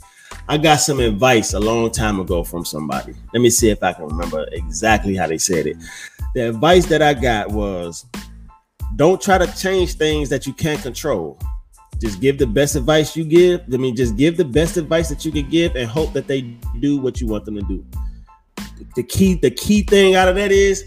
I 0.48 0.58
got 0.58 0.78
some 0.78 1.00
advice 1.00 1.54
a 1.54 1.60
long 1.60 1.92
time 1.92 2.20
ago 2.20 2.44
from 2.44 2.66
somebody. 2.66 3.14
Let 3.34 3.42
me 3.42 3.50
see 3.50 3.70
if 3.70 3.82
I 3.82 3.94
can 3.94 4.06
remember 4.06 4.46
exactly 4.52 5.16
how 5.16 5.28
they 5.28 5.38
said 5.38 5.68
it. 5.68 5.78
The 6.34 6.50
advice 6.50 6.86
that 6.88 7.02
I 7.02 7.14
got 7.14 7.52
was 7.52 8.06
don't 8.96 9.22
try 9.22 9.38
to 9.38 9.48
change 9.56 9.94
things 9.94 10.30
that 10.30 10.46
you 10.46 10.54
can't 10.54 10.82
control. 10.82 11.40
Just 12.00 12.20
give 12.20 12.38
the 12.38 12.48
best 12.48 12.76
advice 12.76 13.16
you 13.16 13.24
give. 13.24 13.62
I 13.72 13.78
mean, 13.78 13.96
just 13.96 14.18
give 14.18 14.36
the 14.36 14.46
best 14.46 14.78
advice 14.78 15.10
that 15.10 15.24
you 15.24 15.32
can 15.32 15.50
give 15.50 15.76
and 15.76 15.90
hope 15.90 16.12
that 16.14 16.28
they 16.28 16.42
do 16.80 17.00
what 17.00 17.22
you 17.22 17.28
want 17.28 17.46
them 17.46 17.56
to 17.56 17.62
do 17.62 17.86
the 18.96 19.04
key 19.04 19.36
the 19.36 19.52
key 19.52 19.84
thing 19.84 20.16
out 20.16 20.28
of 20.28 20.36
that 20.36 20.52
is 20.52 20.86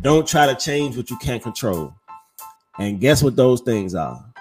don't 0.00 0.26
try 0.26 0.46
to 0.46 0.54
change 0.54 0.96
what 0.96 1.10
you 1.10 1.16
can't 1.18 1.42
control. 1.42 1.94
And 2.78 3.00
guess 3.00 3.22
what 3.22 3.36
those 3.36 3.60
things 3.60 3.94
are? 3.94 4.31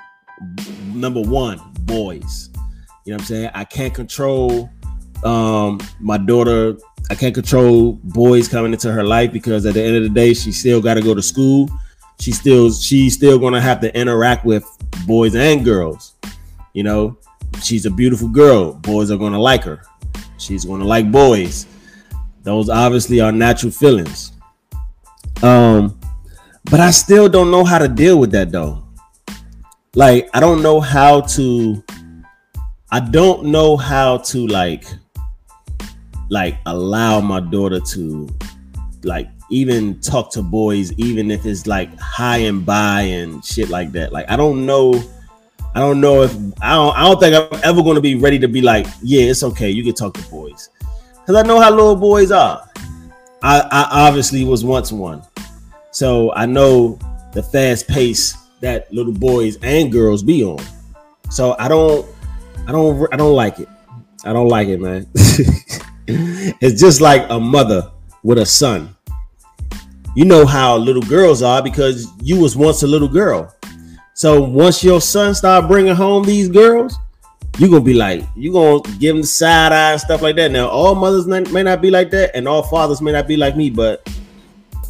Number 0.94 1.22
one, 1.22 1.60
boys. 1.82 2.50
You 3.06 3.12
know 3.12 3.16
what 3.16 3.22
I'm 3.22 3.26
saying? 3.26 3.52
I 3.54 3.64
can't 3.64 3.94
control 3.94 4.70
um 5.24 5.80
my 6.00 6.18
daughter. 6.18 6.78
I 7.10 7.16
can't 7.16 7.34
control 7.34 7.94
boys 8.04 8.48
coming 8.48 8.74
into 8.74 8.92
her 8.92 9.04
life 9.04 9.32
because 9.32 9.66
at 9.66 9.74
the 9.74 9.84
end 9.84 9.98
of 9.98 10.04
the 10.04 10.10
day, 10.10 10.34
she 10.34 10.52
still 10.52 10.82
got 10.82 10.96
to 10.96 11.02
go 11.02 11.14
to 11.14 11.22
school. 11.22 11.70
She 12.20 12.32
still 12.32 12.72
she's 12.72 13.16
still 13.16 13.40
gonna 13.40 13.62
have 13.62 13.80
to 13.82 13.96
interact 13.98 14.46
with 14.46 14.66
boys 15.08 15.36
and 15.36 15.66
girls. 15.66 16.16
You 16.74 16.84
know, 16.84 17.18
she's 17.62 17.86
a 17.86 17.92
beautiful 17.92 18.30
girl. 18.30 18.74
Boys 18.74 19.12
are 19.12 19.18
gonna 19.18 19.40
like 19.40 19.64
her. 19.64 19.82
She's 20.38 20.66
gonna 20.66 20.86
like 20.86 21.12
boys. 21.12 21.66
Those 22.44 22.70
obviously 22.70 23.22
are 23.22 23.32
natural 23.32 23.72
feelings. 23.72 24.34
Um, 25.44 26.00
but 26.66 26.80
I 26.80 26.92
still 26.92 27.28
don't 27.28 27.52
know 27.52 27.64
how 27.64 27.80
to 27.80 27.88
deal 27.88 28.20
with 28.20 28.32
that 28.32 28.52
though. 28.52 28.84
Like, 29.94 30.30
I 30.34 30.40
don't 30.40 30.64
know 30.64 30.80
how 30.80 31.22
to, 31.22 31.84
I 32.92 33.02
don't 33.02 33.46
know 33.48 33.76
how 33.76 34.18
to 34.18 34.48
like, 34.48 34.86
like 36.30 36.58
allow 36.66 37.20
my 37.20 37.42
daughter 37.42 37.82
to 37.82 38.30
like 39.04 39.30
even 39.50 40.00
talk 40.00 40.32
to 40.32 40.42
boys, 40.42 40.94
even 40.94 41.30
if 41.30 41.46
it's 41.46 41.68
like 41.68 41.90
hi 42.00 42.38
and 42.38 42.66
bye 42.66 43.02
and 43.02 43.44
shit 43.44 43.68
like 43.68 43.92
that. 43.92 44.14
Like 44.14 44.32
I 44.32 44.38
don't 44.38 44.66
know. 44.66 44.94
I 45.76 45.80
don't 45.80 46.00
know 46.00 46.22
if 46.22 46.34
I 46.62 46.76
don't. 46.76 46.96
I 46.96 47.04
don't 47.04 47.20
think 47.20 47.54
I'm 47.54 47.60
ever 47.64 47.84
going 47.84 47.96
to 47.96 48.02
be 48.02 48.16
ready 48.16 48.40
to 48.40 48.48
be 48.48 48.62
like, 48.62 48.88
yeah, 49.02 49.24
it's 49.24 49.44
okay. 49.44 49.70
You 49.70 49.84
can 49.84 49.94
talk 49.94 50.14
to 50.14 50.30
boys, 50.30 50.70
because 51.14 51.36
I 51.36 51.42
know 51.42 51.60
how 51.60 51.70
little 51.70 51.98
boys 51.98 52.32
are. 52.32 52.66
I, 53.44 53.60
I 53.60 54.08
obviously 54.08 54.46
was 54.46 54.64
once 54.64 54.92
one, 54.92 55.22
so 55.92 56.32
I 56.34 56.46
know 56.46 56.98
the 57.34 57.44
fast 57.44 57.90
pace 57.90 58.38
that 58.62 58.92
little 58.94 59.14
boys 59.14 59.58
and 59.62 59.92
girls 59.92 60.24
be 60.24 60.44
on. 60.44 60.64
So 61.30 61.56
I 61.60 61.68
don't, 61.68 62.08
I 62.68 62.72
don't, 62.72 63.14
I 63.14 63.18
don't 63.18 63.36
like 63.36 63.60
it. 63.60 63.70
I 64.24 64.34
don't 64.34 64.48
like 64.48 64.68
it, 64.68 64.80
man. 64.80 65.08
it's 66.08 66.80
just 66.80 67.02
like 67.02 67.26
a 67.30 67.40
mother 67.40 67.92
with 68.24 68.38
a 68.38 68.46
son. 68.46 68.96
You 70.16 70.26
know 70.26 70.46
how 70.46 70.78
little 70.78 71.02
girls 71.02 71.42
are 71.42 71.64
because 71.64 72.08
you 72.22 72.40
was 72.40 72.56
once 72.56 72.84
a 72.84 72.88
little 72.88 73.08
girl. 73.08 73.56
So 74.14 74.42
once 74.42 74.84
your 74.84 75.02
son 75.02 75.34
start 75.34 75.68
bringing 75.68 75.96
home 75.96 76.24
these 76.24 76.50
girls, 76.50 76.96
you 77.58 77.70
gonna 77.70 77.82
be 77.82 77.94
like, 77.94 78.24
you 78.36 78.52
gonna 78.52 78.82
give 79.00 79.16
them 79.16 79.24
side 79.24 79.72
eye 79.72 79.94
and 79.94 80.02
stuff 80.02 80.22
like 80.22 80.36
that. 80.36 80.52
Now, 80.52 80.68
all 80.68 80.96
mothers 80.96 81.28
may 81.28 81.64
not 81.64 81.82
be 81.82 81.90
like 81.90 82.12
that, 82.12 82.36
and 82.36 82.48
all 82.48 82.64
fathers 82.64 83.02
may 83.02 83.12
not 83.12 83.28
be 83.28 83.38
like 83.38 83.56
me, 83.56 83.70
but 83.70 84.08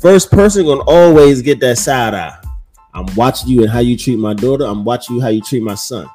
first 0.01 0.31
person 0.31 0.65
gonna 0.65 0.83
always 0.87 1.41
get 1.41 1.59
that 1.59 1.77
side 1.77 2.13
eye. 2.13 2.40
I'm 2.93 3.05
watching 3.15 3.49
you 3.49 3.61
and 3.61 3.69
how 3.69 3.79
you 3.79 3.97
treat 3.97 4.17
my 4.17 4.33
daughter. 4.33 4.65
I'm 4.65 4.83
watching 4.83 5.15
you 5.15 5.21
how 5.21 5.29
you 5.29 5.41
treat 5.41 5.63
my 5.63 5.75
son. 5.75 6.07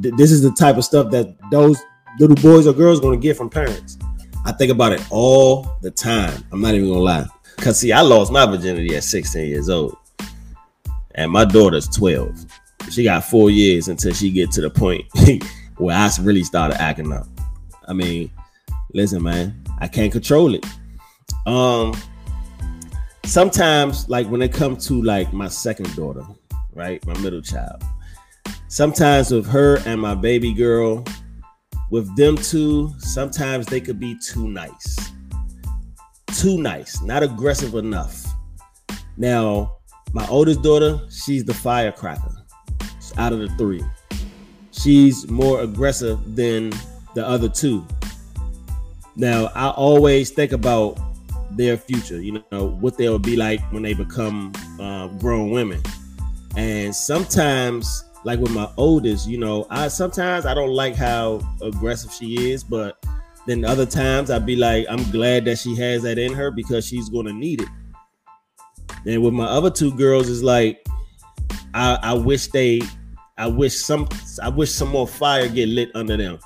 This 0.00 0.30
is 0.30 0.42
the 0.42 0.50
type 0.52 0.76
of 0.76 0.84
stuff 0.84 1.10
that 1.10 1.36
those 1.50 1.80
little 2.18 2.36
boys 2.36 2.66
or 2.66 2.72
girls 2.72 3.00
gonna 3.00 3.16
get 3.16 3.36
from 3.36 3.50
parents. 3.50 3.98
I 4.44 4.52
think 4.52 4.72
about 4.72 4.92
it 4.92 5.04
all 5.10 5.76
the 5.82 5.90
time. 5.90 6.44
I'm 6.52 6.60
not 6.60 6.74
even 6.74 6.88
gonna 6.88 7.00
lie. 7.00 7.26
Cause 7.58 7.78
see, 7.80 7.92
I 7.92 8.00
lost 8.00 8.32
my 8.32 8.46
virginity 8.46 8.96
at 8.96 9.04
16 9.04 9.46
years 9.46 9.68
old, 9.68 9.96
and 11.14 11.30
my 11.30 11.44
daughter's 11.44 11.88
12. 11.88 12.46
She 12.90 13.04
got 13.04 13.24
four 13.24 13.50
years 13.50 13.88
until 13.88 14.14
she 14.14 14.30
get 14.30 14.50
to 14.52 14.60
the 14.60 14.70
point 14.70 15.04
where 15.76 15.96
I 15.96 16.10
really 16.20 16.44
started 16.44 16.80
acting 16.80 17.12
up. 17.12 17.26
I 17.86 17.92
mean, 17.92 18.30
listen, 18.94 19.22
man, 19.22 19.62
I 19.78 19.88
can't 19.88 20.12
control 20.12 20.54
it. 20.54 20.64
Um, 21.46 21.94
sometimes, 23.28 24.08
like 24.08 24.26
when 24.28 24.42
it 24.42 24.52
comes 24.52 24.86
to 24.88 25.02
like 25.02 25.32
my 25.32 25.48
second 25.48 25.94
daughter, 25.94 26.24
right, 26.72 27.04
my 27.06 27.16
middle 27.18 27.42
child, 27.42 27.82
sometimes 28.68 29.30
with 29.30 29.46
her 29.46 29.78
and 29.86 30.00
my 30.00 30.14
baby 30.14 30.52
girl, 30.54 31.04
with 31.90 32.14
them 32.16 32.36
two, 32.36 32.92
sometimes 32.98 33.66
they 33.66 33.80
could 33.80 34.00
be 34.00 34.16
too 34.18 34.48
nice. 34.48 35.12
Too 36.38 36.58
nice, 36.58 37.02
not 37.02 37.22
aggressive 37.22 37.74
enough. 37.74 38.24
Now, 39.16 39.76
my 40.12 40.26
oldest 40.28 40.62
daughter, 40.62 41.00
she's 41.10 41.44
the 41.44 41.54
firecracker 41.54 42.34
out 43.16 43.32
of 43.32 43.40
the 43.40 43.48
three. 43.56 43.82
She's 44.70 45.28
more 45.28 45.60
aggressive 45.62 46.36
than 46.36 46.72
the 47.14 47.26
other 47.26 47.48
two. 47.48 47.86
Now, 49.16 49.50
I 49.54 49.70
always 49.70 50.30
think 50.30 50.52
about 50.52 51.07
their 51.52 51.76
future, 51.76 52.20
you 52.20 52.42
know, 52.52 52.68
what 52.80 52.96
they'll 52.98 53.18
be 53.18 53.36
like 53.36 53.60
when 53.72 53.82
they 53.82 53.94
become 53.94 54.52
uh, 54.80 55.08
grown 55.18 55.50
women. 55.50 55.82
And 56.56 56.94
sometimes 56.94 58.04
like 58.24 58.38
with 58.40 58.52
my 58.52 58.68
oldest, 58.76 59.28
you 59.28 59.38
know, 59.38 59.66
I 59.70 59.88
sometimes 59.88 60.44
I 60.44 60.54
don't 60.54 60.72
like 60.72 60.94
how 60.94 61.40
aggressive 61.62 62.12
she 62.12 62.50
is, 62.50 62.64
but 62.64 63.02
then 63.46 63.64
other 63.64 63.86
times 63.86 64.30
I'd 64.30 64.44
be 64.44 64.56
like, 64.56 64.86
I'm 64.90 65.10
glad 65.10 65.44
that 65.46 65.58
she 65.58 65.74
has 65.76 66.02
that 66.02 66.18
in 66.18 66.34
her 66.34 66.50
because 66.50 66.86
she's 66.86 67.08
gonna 67.08 67.32
need 67.32 67.62
it. 67.62 67.68
And 69.06 69.22
with 69.22 69.32
my 69.32 69.46
other 69.46 69.70
two 69.70 69.92
girls, 69.94 70.28
is 70.28 70.42
like, 70.42 70.84
I, 71.72 71.98
I 72.02 72.12
wish 72.12 72.48
they, 72.48 72.82
I 73.38 73.46
wish 73.46 73.76
some, 73.76 74.08
I 74.42 74.48
wish 74.48 74.72
some 74.72 74.88
more 74.88 75.06
fire 75.06 75.48
get 75.48 75.68
lit 75.68 75.90
under 75.94 76.16
them, 76.16 76.38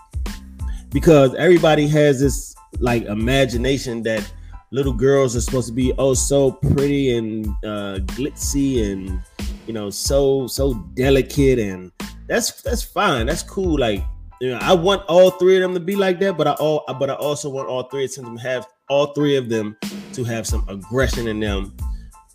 because 0.91 1.35
everybody 1.35 1.89
has 1.89 2.21
this 2.21 2.55
like 2.79 3.05
imagination 3.05 4.03
that 4.03 4.31
little 4.73 4.93
girls 4.93 5.37
are 5.37 5.41
supposed 5.41 5.69
to 5.69 5.75
be 5.75 5.93
oh 5.99 6.15
so 6.15 6.51
pretty 6.51 7.17
and 7.17 7.47
uh, 7.63 7.99
glitzy 8.17 8.91
and 8.91 9.23
you 9.67 9.73
know, 9.73 9.91
so 9.91 10.47
so 10.47 10.75
delicate 10.95 11.59
and 11.59 11.93
that's 12.27 12.63
that's 12.63 12.83
fine. 12.83 13.27
That's 13.27 13.43
cool. 13.43 13.79
Like, 13.79 14.03
you 14.41 14.51
know, 14.51 14.59
I 14.61 14.73
want 14.73 15.03
all 15.09 15.31
three 15.33 15.57
of 15.57 15.63
them 15.63 15.75
to 15.75 15.81
be 15.81 15.95
like 15.95 16.19
that, 16.21 16.37
but 16.37 16.49
I 16.49 16.53
all 16.53 16.85
but 16.99 17.11
I 17.11 17.15
also 17.15 17.49
want 17.49 17.69
all 17.69 17.85
three 17.85 18.05
of 18.05 18.15
them 18.15 18.37
have 18.39 18.67
all 18.89 19.07
three 19.13 19.37
of 19.37 19.49
them 19.49 19.77
to 20.15 20.25
have 20.25 20.47
some 20.47 20.65
aggression 20.69 21.29
in 21.29 21.39
them. 21.41 21.77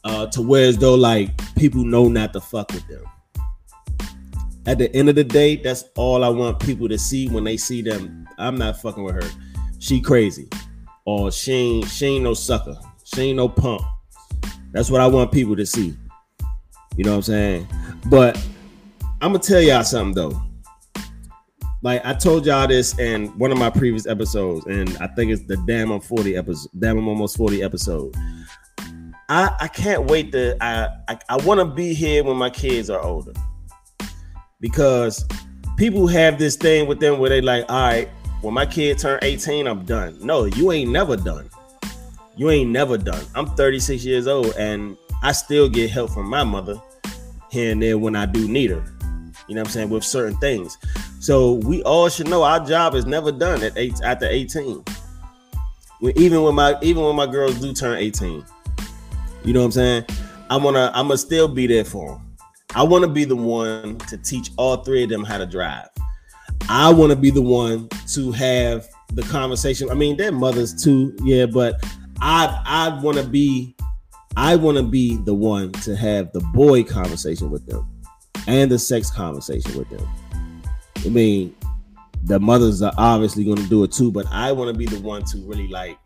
Uh, 0.03 0.25
to 0.27 0.41
where 0.41 0.70
as 0.70 0.77
though 0.77 0.96
like 0.96 1.29
people 1.56 1.84
know 1.84 2.08
not 2.08 2.32
to 2.32 2.39
fuck 2.39 2.72
with 2.72 2.88
them. 2.88 3.03
At 4.65 4.77
the 4.77 4.94
end 4.96 5.10
of 5.10 5.15
the 5.15 5.24
day, 5.24 5.58
that's 5.58 5.86
all 5.96 6.24
I 6.24 6.29
want 6.29 6.60
people 6.60 6.88
to 6.88 6.98
see 6.98 7.27
when 7.27 7.44
they 7.44 7.58
see 7.58 7.82
them. 7.82 8.27
I'm 8.38 8.56
not 8.56 8.82
fucking 8.82 9.03
with 9.03 9.15
her. 9.15 9.29
She 9.79 10.00
crazy. 10.00 10.48
Or 11.08 11.32
she 11.32 11.54
ain't 11.54 11.88
she 11.88 12.06
ain't 12.06 12.26
no 12.26 12.34
sucker. 12.34 12.76
She 13.06 13.22
ain't 13.22 13.38
no 13.38 13.48
pump. 13.48 13.82
That's 14.74 14.92
what 14.92 15.00
I 15.00 15.08
want 15.08 15.32
people 15.32 15.56
to 15.56 15.66
see. 15.66 15.96
You 16.98 17.06
know 17.06 17.12
what 17.12 17.16
I'm 17.18 17.22
saying? 17.22 17.68
But 18.08 18.36
I'm 19.22 19.32
gonna 19.32 19.40
tell 19.40 19.62
y'all 19.62 19.86
something 19.86 20.14
though. 20.14 20.42
Like 21.82 22.06
I 22.06 22.14
told 22.14 22.46
y'all 22.46 22.68
this 22.68 23.00
in 23.00 23.28
one 23.40 23.54
of 23.54 23.58
my 23.58 23.70
previous 23.70 24.06
episodes, 24.06 24.66
and 24.66 24.98
I 24.98 25.08
think 25.08 25.32
it's 25.32 25.44
the 25.44 25.56
damn 25.66 25.92
I'm 25.92 26.02
40 26.02 26.36
episode, 26.36 26.72
damn 26.78 26.98
I'm 26.98 27.08
almost 27.08 27.38
40 27.38 27.64
episode. 27.64 28.14
I 29.30 29.56
I 29.62 29.70
can't 29.70 30.08
wait 30.08 30.34
to 30.34 30.58
I 30.62 30.90
I, 31.08 31.20
I 31.30 31.38
want 31.38 31.62
to 31.62 31.66
be 31.66 31.94
here 31.94 32.26
when 32.26 32.36
my 32.36 32.50
kids 32.50 32.90
are 32.90 33.00
older 33.02 33.32
because 34.60 35.26
people 35.78 36.06
have 36.08 36.38
this 36.38 36.58
thing 36.58 36.86
with 36.86 37.00
them 37.00 37.18
where 37.20 37.30
they 37.30 37.40
like, 37.40 37.64
all 37.70 37.80
right, 37.80 38.10
when 38.41 38.53
my 38.53 38.65
kid 38.65 39.00
turn 39.00 39.20
18, 39.22 39.67
I'm 39.67 39.84
done. 39.86 40.17
No, 40.22 40.46
you 40.46 40.72
ain't 40.72 40.91
never 40.91 41.17
done. 41.17 41.50
You 42.36 42.50
ain't 42.51 42.70
never 42.70 42.98
done. 42.98 43.24
I'm 43.34 43.48
36 43.56 44.06
years 44.06 44.27
old 44.27 44.53
and 44.58 44.96
I 45.24 45.32
still 45.32 45.67
get 45.67 45.89
help 45.89 46.12
from 46.12 46.29
my 46.29 46.44
mother 46.44 46.79
here 47.50 47.72
and 47.72 47.82
there 47.82 47.98
when 47.98 48.15
I 48.15 48.25
do 48.25 48.48
need 48.48 48.70
her. 48.70 48.84
You 49.48 49.56
know 49.56 49.62
what 49.62 49.70
I'm 49.70 49.72
saying? 49.72 49.89
With 49.89 50.03
certain 50.03 50.38
things. 50.38 50.77
So 51.20 51.53
we 51.53 51.82
all 51.84 52.10
should 52.10 52.29
know 52.29 52.44
our 52.44 52.63
job 52.63 52.94
is 52.94 53.06
never 53.06 53.32
done 53.32 53.63
at 53.63 53.75
eight 53.77 54.00
after 54.03 54.27
18. 54.27 54.84
When, 56.00 56.17
even 56.17 56.44
when 56.44 56.53
my 56.53 56.75
even 56.82 57.03
when 57.03 57.15
my 57.15 57.25
girls 57.25 57.60
do 57.60 57.74
turn 57.74 57.98
18. 57.98 58.46
You 59.44 59.53
know 59.53 59.62
what 59.62 59.65
I'm 59.65 59.72
saying? 59.72 60.06
I'm 60.50 60.62
gonna 60.62 60.91
I'm 60.94 61.08
gonna 61.08 61.17
still 61.17 61.48
be 61.48 61.65
there 61.65 61.86
for 61.86 62.13
them. 62.13 62.38
I 62.75 62.84
want 62.84 63.03
to 63.03 63.10
be 63.10 63.25
the 63.25 63.36
one 63.36 63.98
to 64.10 64.17
teach 64.17 64.51
all 64.58 64.77
three 64.77 65.03
of 65.03 65.10
them 65.10 65.24
how 65.24 65.38
to 65.38 65.46
drive. 65.46 65.88
I 66.70 66.92
want 66.92 67.12
to 67.12 67.16
be 67.16 67.30
the 67.30 67.42
one 67.42 67.90
to 68.14 68.32
have 68.32 68.88
the 69.14 69.24
conversation. 69.24 69.90
I 69.90 69.94
mean, 69.94 70.18
they're 70.18 70.32
mothers 70.32 70.74
too, 70.84 71.16
yeah, 71.24 71.46
but 71.46 71.84
I 72.22 72.62
I 72.66 73.02
want 73.02 73.18
to 73.18 73.24
be 73.24 73.76
I 74.36 74.56
want 74.56 74.78
to 74.78 74.84
be 74.84 75.18
the 75.18 75.34
one 75.34 75.72
to 75.72 75.96
have 75.96 76.32
the 76.32 76.42
boy 76.54 76.84
conversation 76.84 77.50
with 77.50 77.66
them 77.66 77.88
and 78.48 78.72
the 78.72 78.80
sex 78.80 79.10
conversation 79.10 79.78
with 79.78 79.90
them. 79.90 80.08
I 81.06 81.10
mean, 81.10 81.56
the 82.24 82.40
mothers 82.40 82.82
are 82.82 82.94
obviously 82.98 83.44
going 83.44 83.58
to 83.58 83.68
do 83.68 83.84
it 83.84 83.92
too, 83.92 84.12
but 84.12 84.26
I 84.32 84.52
want 84.52 84.72
to 84.72 84.78
be 84.78 84.86
the 84.86 85.00
one 85.02 85.24
to 85.26 85.38
really 85.40 85.68
like. 85.68 85.98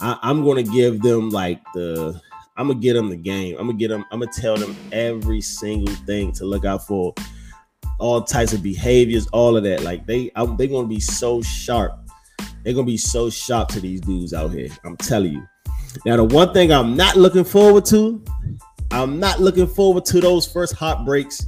I, 0.00 0.18
I'm 0.22 0.42
going 0.42 0.64
to 0.64 0.72
give 0.72 1.02
them 1.02 1.30
like 1.30 1.60
the. 1.74 2.20
I'm 2.56 2.68
gonna 2.68 2.78
get 2.78 2.92
them 2.92 3.08
the 3.08 3.16
game. 3.16 3.56
I'm 3.58 3.66
gonna 3.66 3.78
get 3.78 3.88
them. 3.88 4.04
I'm 4.12 4.20
gonna 4.20 4.30
tell 4.32 4.56
them 4.56 4.76
every 4.92 5.40
single 5.40 5.92
thing 6.06 6.30
to 6.32 6.44
look 6.44 6.64
out 6.64 6.86
for, 6.86 7.12
all 7.98 8.22
types 8.22 8.52
of 8.52 8.62
behaviors, 8.62 9.26
all 9.28 9.56
of 9.56 9.64
that. 9.64 9.82
Like 9.82 10.06
they, 10.06 10.30
they're 10.34 10.66
gonna 10.68 10.88
be 10.88 11.00
so 11.00 11.42
sharp. 11.42 11.92
They're 12.62 12.74
gonna 12.74 12.86
be 12.86 12.96
so 12.96 13.30
sharp 13.30 13.68
to 13.70 13.80
these 13.80 14.00
dudes 14.00 14.32
out 14.32 14.52
here. 14.52 14.68
I'm 14.84 14.96
telling 14.96 15.32
you. 15.32 15.48
Now, 16.04 16.16
the 16.16 16.24
one 16.24 16.52
thing 16.52 16.72
I'm 16.72 16.96
not 16.96 17.16
looking 17.16 17.44
forward 17.44 17.84
to, 17.86 18.22
I'm 18.90 19.20
not 19.20 19.40
looking 19.40 19.66
forward 19.66 20.04
to 20.06 20.20
those 20.20 20.46
first 20.46 20.74
heartbreaks. 20.74 21.46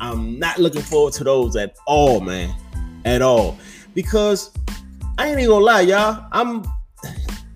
I'm 0.00 0.38
not 0.38 0.58
looking 0.58 0.82
forward 0.82 1.14
to 1.14 1.24
those 1.24 1.56
at 1.56 1.76
all, 1.86 2.20
man. 2.20 2.54
At 3.04 3.22
all. 3.22 3.58
Because 3.94 4.52
I 5.16 5.28
ain't 5.28 5.38
even 5.38 5.50
gonna 5.50 5.64
lie, 5.64 5.80
y'all. 5.82 6.26
I'm 6.32 6.64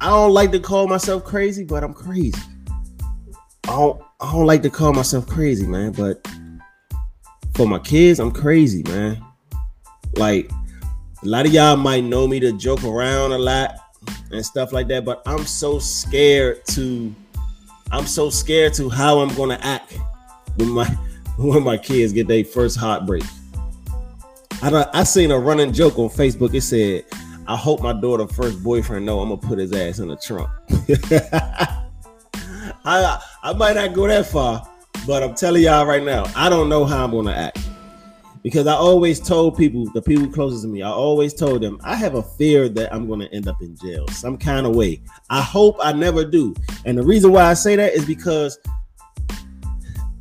I 0.01 0.09
don't 0.09 0.33
like 0.33 0.51
to 0.53 0.59
call 0.59 0.89
myself 0.89 1.25
crazy, 1.25 1.65
but 1.65 1.85
I'm 1.85 1.95
crazy. 1.95 2.41
I 3.65 3.77
don't 3.77 4.03
I 4.21 4.33
don't 4.33 4.47
like 4.47 4.62
to 4.62 4.71
call 4.71 4.93
myself 4.93 5.27
crazy, 5.27 5.67
man. 5.67 5.93
But 5.93 6.27
for 7.54 7.66
my 7.66 7.78
kids, 7.78 8.18
I'm 8.18 8.32
crazy, 8.32 8.82
man. 8.85 9.23
Like 10.16 10.50
a 11.23 11.26
lot 11.26 11.47
of 11.47 11.52
y'all 11.52 11.76
might 11.76 12.04
know 12.04 12.26
me 12.26 12.40
to 12.40 12.52
joke 12.52 12.85
around 12.85 13.32
a 13.32 13.38
lot 13.38 13.75
and 14.30 14.44
stuff 14.44 14.73
like 14.73 14.88
that. 14.88 15.04
But 15.04 15.23
I'm 15.26 15.47
so 15.47 15.78
scared 15.78 16.64
to, 16.68 17.14
I'm 17.90 18.06
so 18.06 18.30
scared 18.30 18.75
to 18.75 18.88
how 18.88 19.21
I'm 19.21 19.35
gonna 19.35 19.59
act 19.62 19.99
when 20.56 20.71
my 20.71 20.87
when 21.37 21.62
my 21.62 21.76
kids 21.76 22.12
get 22.12 22.28
their 22.28 22.44
first 22.44 22.76
heartbreak. 22.76 23.25
I 24.62 24.71
don't, 24.71 24.88
I 24.92 25.02
seen 25.02 25.32
a 25.32 25.38
running 25.38 25.73
joke 25.73 25.99
on 25.99 26.09
Facebook. 26.09 26.54
It 26.54 26.61
said, 26.61 27.04
I 27.49 27.56
hope 27.56 27.82
my 27.82 27.92
daughter 27.92 28.28
first 28.28 28.62
boyfriend 28.62 29.04
know 29.04 29.21
I'm 29.21 29.28
gonna 29.28 29.40
put 29.40 29.59
his 29.59 29.73
ass 29.73 29.99
in 29.99 30.09
the 30.09 30.16
trunk. 30.16 30.49
I 32.85 33.21
I 33.42 33.52
might 33.52 33.75
not 33.75 33.92
go 33.92 34.06
that 34.06 34.26
far, 34.26 34.66
but 35.06 35.23
I'm 35.23 35.35
telling 35.35 35.62
y'all 35.62 35.87
right 35.87 36.02
now, 36.02 36.25
I 36.37 36.49
don't 36.49 36.68
know 36.68 36.85
how 36.85 37.04
I'm 37.04 37.11
gonna 37.11 37.32
act. 37.32 37.59
Because 38.42 38.66
I 38.66 38.73
always 38.75 39.21
told 39.21 39.56
people, 39.56 39.85
the 39.92 40.02
people 40.02 40.26
closest 40.26 40.62
to 40.62 40.68
me, 40.68 40.82
I 40.82 40.90
always 40.90 41.32
told 41.32 41.62
them 41.62 41.78
I 41.85 41.94
have 41.94 42.16
a 42.16 42.23
fear 42.23 42.68
that 42.71 42.92
I'm 42.92 43.09
gonna 43.09 43.28
end 43.32 43.47
up 43.47 43.62
in 43.62 43.76
jail 43.76 44.09
some 44.09 44.37
kind 44.37 44.66
of 44.66 44.75
way. 44.75 45.00
I 45.30 45.40
hope 45.40 45.76
I 45.80 45.92
never 45.92 46.25
do. 46.25 46.54
And 46.85 46.99
the 46.99 47.04
reason 47.04 47.30
why 47.30 47.44
I 47.44 47.54
say 47.54 47.76
that 47.76 47.92
is 47.92 48.04
because 48.04 48.59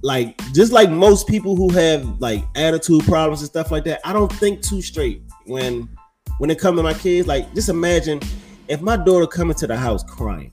like 0.04 0.38
just 0.54 0.72
like 0.72 0.90
most 0.90 1.28
people 1.28 1.56
who 1.56 1.70
have 1.70 2.20
like 2.20 2.44
attitude 2.56 3.04
problems 3.06 3.42
and 3.42 3.50
stuff 3.50 3.72
like 3.72 3.84
that, 3.86 4.02
I 4.06 4.14
don't 4.14 4.32
think 4.34 4.62
too 4.62 4.82
straight 4.82 5.24
when 5.46 5.90
when 6.38 6.50
it 6.50 6.60
comes 6.60 6.78
to 6.78 6.84
my 6.84 6.94
kids. 6.94 7.28
Like 7.28 7.54
just 7.56 7.70
imagine 7.70 8.20
if 8.68 8.82
my 8.82 8.98
daughter 8.98 9.28
coming 9.28 9.56
to 9.56 9.68
the 9.68 9.78
house 9.78 10.04
crying. 10.04 10.52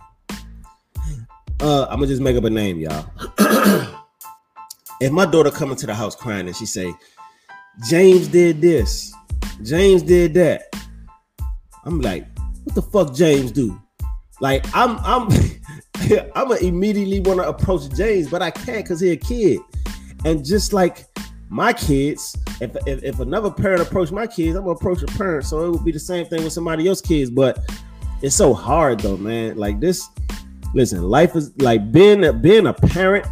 Uh, 1.61 1.87
I'm 1.90 1.97
gonna 1.97 2.06
just 2.06 2.23
make 2.23 2.37
up 2.37 2.44
a 2.44 2.50
name, 2.50 2.78
y'all. 2.78 3.11
if 5.00 5.12
my 5.12 5.26
daughter 5.26 5.50
coming 5.50 5.76
to 5.76 5.87
the 5.87 5.95
house 5.95 6.14
crying 6.14 6.47
and 6.47 6.57
she 6.57 6.67
say, 6.67 6.93
James 7.88 8.28
did 8.28 8.61
this, 8.61 9.12
James 9.62 10.02
did 10.02 10.35
that, 10.35 10.64
I'm 11.85 12.00
like, 12.00 12.26
what 12.64 12.75
the 12.75 12.83
fuck 12.83 13.14
James 13.14 13.52
do? 13.52 13.81
Like 14.40 14.64
I'm 14.75 14.99
I'm 14.99 15.28
I'm 16.35 16.49
gonna 16.49 16.61
immediately 16.61 17.21
want 17.21 17.40
to 17.40 17.49
approach 17.49 17.88
James, 17.97 18.28
but 18.28 18.43
I 18.43 18.50
can't 18.50 18.85
because 18.85 19.00
he's 19.00 19.12
a 19.12 19.17
kid. 19.17 19.61
And 20.25 20.45
just 20.45 20.73
like 20.73 21.07
my 21.49 21.73
kids, 21.73 22.37
if, 22.61 22.76
if, 22.87 23.02
if 23.02 23.21
another 23.21 23.50
parent 23.50 23.81
approach 23.81 24.11
my 24.11 24.26
kids, 24.26 24.57
I'm 24.57 24.64
gonna 24.64 24.76
approach 24.76 25.02
a 25.02 25.07
parent. 25.07 25.47
So 25.47 25.64
it 25.64 25.71
would 25.71 25.85
be 25.85 25.93
the 25.93 25.99
same 25.99 26.26
thing 26.26 26.45
with 26.45 26.52
somebody 26.52 26.87
else's 26.87 27.07
kids. 27.07 27.31
But 27.31 27.59
it's 28.23 28.37
so 28.37 28.55
hard 28.55 29.00
though, 29.00 29.17
man. 29.17 29.57
Like 29.57 29.81
this, 29.81 30.09
listen, 30.75 31.02
life 31.02 31.35
is 31.35 31.57
like 31.61 31.90
being 31.90 32.25
a, 32.25 32.33
being 32.33 32.67
a 32.67 32.73
parent 32.75 33.26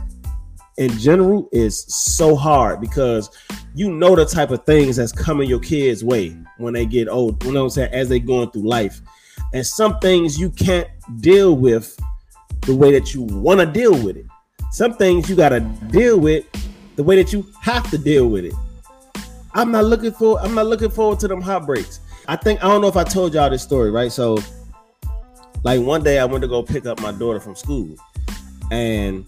in 0.79 0.91
general 0.99 1.49
is 1.53 1.85
so 1.85 2.37
hard 2.37 2.81
because 2.81 3.31
you 3.75 3.93
know 3.93 4.15
the 4.15 4.25
type 4.25 4.51
of 4.51 4.65
things 4.65 4.97
that's 4.97 5.13
coming 5.13 5.49
your 5.49 5.61
kids' 5.61 6.05
way 6.05 6.37
when 6.59 6.75
they 6.75 6.87
get 6.87 7.09
old. 7.09 7.43
You 7.45 7.53
know 7.53 7.61
what 7.61 7.65
I'm 7.65 7.71
saying? 7.71 7.93
As 7.93 8.09
they 8.09 8.21
going 8.21 8.51
through 8.51 8.69
life, 8.69 9.01
and 9.53 9.67
some 9.67 9.99
things 10.01 10.39
you 10.39 10.51
can't 10.51 10.89
deal 11.21 11.57
with 11.57 11.99
the 12.63 12.75
way 12.75 12.93
that 12.93 13.15
you 13.15 13.23
want 13.23 13.61
to 13.61 13.67
deal 13.67 13.93
with 14.03 14.17
it. 14.17 14.27
Some 14.73 14.95
things 14.95 15.31
you 15.31 15.37
got 15.37 15.51
to 15.51 15.61
deal 15.61 16.19
with 16.19 16.45
the 16.97 17.03
way 17.03 17.17
that 17.23 17.33
you 17.33 17.47
have 17.61 17.89
to 17.91 17.99
deal 17.99 18.29
with 18.29 18.45
it. 18.45 18.55
I'm 19.55 19.71
not 19.71 19.85
looking 19.85 20.13
for 20.13 20.39
I'm 20.41 20.55
not 20.55 20.67
looking 20.67 20.91
forward 20.91 21.21
to 21.21 21.29
them 21.29 21.41
hot 21.41 21.65
breaks. 21.65 22.01
I 22.29 22.37
think 22.37 22.63
I 22.63 22.69
don't 22.69 22.81
know 22.81 22.89
if 22.89 22.97
I 22.97 23.05
told 23.05 23.33
y'all 23.35 23.49
this 23.49 23.63
story, 23.63 23.91
right? 23.91 24.13
So 24.13 24.39
like 25.63 25.81
one 25.81 26.03
day 26.03 26.19
I 26.19 26.25
went 26.25 26.43
to 26.43 26.49
go 26.49 26.63
pick 26.63 26.85
up 26.87 27.01
my 27.01 27.13
daughter 27.13 27.41
from 27.41 27.57
school 27.57 27.97
and 28.71 29.27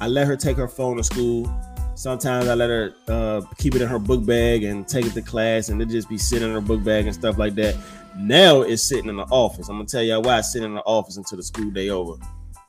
I 0.00 0.06
let 0.06 0.26
her 0.26 0.36
take 0.36 0.56
her 0.56 0.68
phone 0.68 0.96
to 0.96 1.04
school. 1.04 1.50
Sometimes 1.94 2.46
I 2.46 2.54
let 2.54 2.70
her 2.70 2.94
uh, 3.08 3.42
keep 3.58 3.74
it 3.74 3.82
in 3.82 3.88
her 3.88 3.98
book 3.98 4.24
bag 4.24 4.62
and 4.62 4.86
take 4.86 5.04
it 5.06 5.14
to 5.14 5.22
class 5.22 5.68
and 5.68 5.82
it 5.82 5.88
just 5.88 6.08
be 6.08 6.16
sitting 6.16 6.48
in 6.48 6.54
her 6.54 6.60
book 6.60 6.84
bag 6.84 7.06
and 7.06 7.14
stuff 7.14 7.38
like 7.38 7.54
that. 7.56 7.76
Now 8.16 8.62
it's 8.62 8.82
sitting 8.82 9.08
in 9.08 9.16
the 9.16 9.24
office. 9.24 9.68
I'm 9.68 9.76
gonna 9.76 9.86
tell 9.88 10.02
y'all 10.02 10.22
why 10.22 10.38
it's 10.38 10.52
sitting 10.52 10.68
in 10.68 10.74
the 10.74 10.82
office 10.82 11.16
until 11.16 11.36
the 11.36 11.42
school 11.42 11.70
day 11.70 11.88
over. 11.88 12.14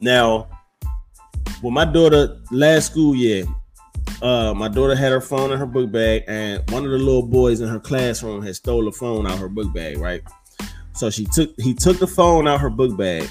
Now, 0.01 0.47
with 1.61 1.73
my 1.73 1.85
daughter 1.85 2.39
last 2.51 2.91
school 2.91 3.15
year, 3.15 3.45
uh, 4.21 4.53
my 4.53 4.67
daughter 4.67 4.95
had 4.95 5.11
her 5.11 5.21
phone 5.21 5.51
in 5.51 5.59
her 5.59 5.65
book 5.65 5.91
bag, 5.91 6.23
and 6.27 6.69
one 6.71 6.85
of 6.85 6.91
the 6.91 6.97
little 6.97 7.25
boys 7.25 7.61
in 7.61 7.69
her 7.69 7.79
classroom 7.79 8.43
had 8.43 8.55
stole 8.55 8.85
the 8.85 8.91
phone 8.91 9.25
out 9.27 9.39
her 9.39 9.49
book 9.49 9.73
bag, 9.73 9.97
right? 9.97 10.21
So 10.93 11.09
she 11.09 11.25
took 11.25 11.51
he 11.59 11.73
took 11.73 11.99
the 11.99 12.07
phone 12.07 12.47
out 12.47 12.59
her 12.59 12.69
book 12.69 12.97
bag, 12.97 13.29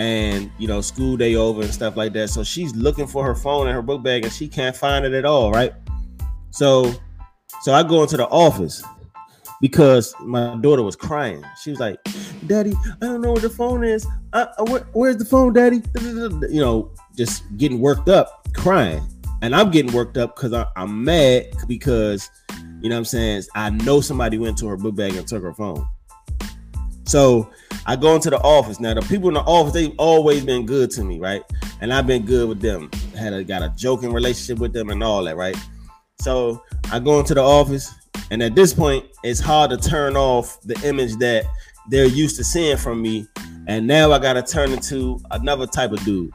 and 0.00 0.50
you 0.56 0.66
know, 0.66 0.80
school 0.80 1.14
day 1.18 1.34
over 1.34 1.60
and 1.60 1.72
stuff 1.72 1.94
like 1.94 2.14
that. 2.14 2.30
So 2.30 2.42
she's 2.42 2.74
looking 2.74 3.06
for 3.06 3.22
her 3.22 3.34
phone 3.34 3.68
in 3.68 3.74
her 3.74 3.82
book 3.82 4.02
bag, 4.02 4.24
and 4.24 4.32
she 4.32 4.48
can't 4.48 4.74
find 4.74 5.04
it 5.04 5.12
at 5.12 5.26
all, 5.26 5.52
right? 5.52 5.74
So, 6.52 6.90
so 7.60 7.74
I 7.74 7.82
go 7.82 8.00
into 8.02 8.16
the 8.16 8.26
office 8.28 8.82
because 9.60 10.14
my 10.22 10.56
daughter 10.56 10.82
was 10.82 10.96
crying. 10.96 11.44
She 11.62 11.70
was 11.70 11.80
like, 11.80 11.98
"Daddy, 12.46 12.72
I 13.02 13.06
don't 13.06 13.20
know 13.20 13.32
where 13.32 13.42
the 13.42 13.50
phone 13.50 13.84
is. 13.84 14.06
I, 14.32 14.48
I, 14.58 14.62
where, 14.62 14.86
where's 14.94 15.18
the 15.18 15.26
phone, 15.26 15.52
Daddy?" 15.52 15.82
You 16.00 16.62
know, 16.62 16.90
just 17.14 17.42
getting 17.58 17.78
worked 17.78 18.08
up, 18.08 18.48
crying, 18.54 19.06
and 19.42 19.54
I'm 19.54 19.70
getting 19.70 19.92
worked 19.92 20.16
up 20.16 20.34
because 20.34 20.54
I'm 20.76 21.04
mad 21.04 21.48
because 21.68 22.30
you 22.80 22.88
know 22.88 22.96
I'm 22.96 23.04
saying. 23.04 23.42
I 23.54 23.68
know 23.68 24.00
somebody 24.00 24.38
went 24.38 24.56
to 24.58 24.66
her 24.68 24.78
book 24.78 24.94
bag 24.94 25.14
and 25.14 25.28
took 25.28 25.42
her 25.42 25.52
phone. 25.52 25.86
So 27.04 27.50
I 27.86 27.96
go 27.96 28.14
into 28.14 28.30
the 28.30 28.38
office. 28.40 28.80
Now 28.80 28.94
the 28.94 29.02
people 29.02 29.28
in 29.28 29.34
the 29.34 29.40
office, 29.40 29.72
they've 29.72 29.94
always 29.98 30.44
been 30.44 30.66
good 30.66 30.90
to 30.92 31.04
me, 31.04 31.18
right? 31.18 31.42
And 31.80 31.92
I've 31.92 32.06
been 32.06 32.24
good 32.24 32.48
with 32.48 32.60
them. 32.60 32.90
had 33.16 33.32
a, 33.32 33.42
got 33.44 33.62
a 33.62 33.72
joking 33.76 34.12
relationship 34.12 34.58
with 34.58 34.72
them 34.72 34.90
and 34.90 35.02
all 35.02 35.24
that, 35.24 35.36
right? 35.36 35.56
So 36.20 36.62
I 36.92 36.98
go 36.98 37.18
into 37.18 37.34
the 37.34 37.42
office 37.42 37.92
and 38.30 38.42
at 38.42 38.54
this 38.54 38.74
point, 38.74 39.04
it's 39.24 39.40
hard 39.40 39.70
to 39.70 39.76
turn 39.76 40.16
off 40.16 40.60
the 40.62 40.78
image 40.86 41.16
that 41.16 41.44
they're 41.88 42.06
used 42.06 42.36
to 42.36 42.44
seeing 42.44 42.76
from 42.76 43.02
me. 43.02 43.26
And 43.66 43.86
now 43.86 44.12
I 44.12 44.18
gotta 44.18 44.42
turn 44.42 44.72
into 44.72 45.20
another 45.30 45.66
type 45.66 45.92
of 45.92 46.04
dude. 46.04 46.32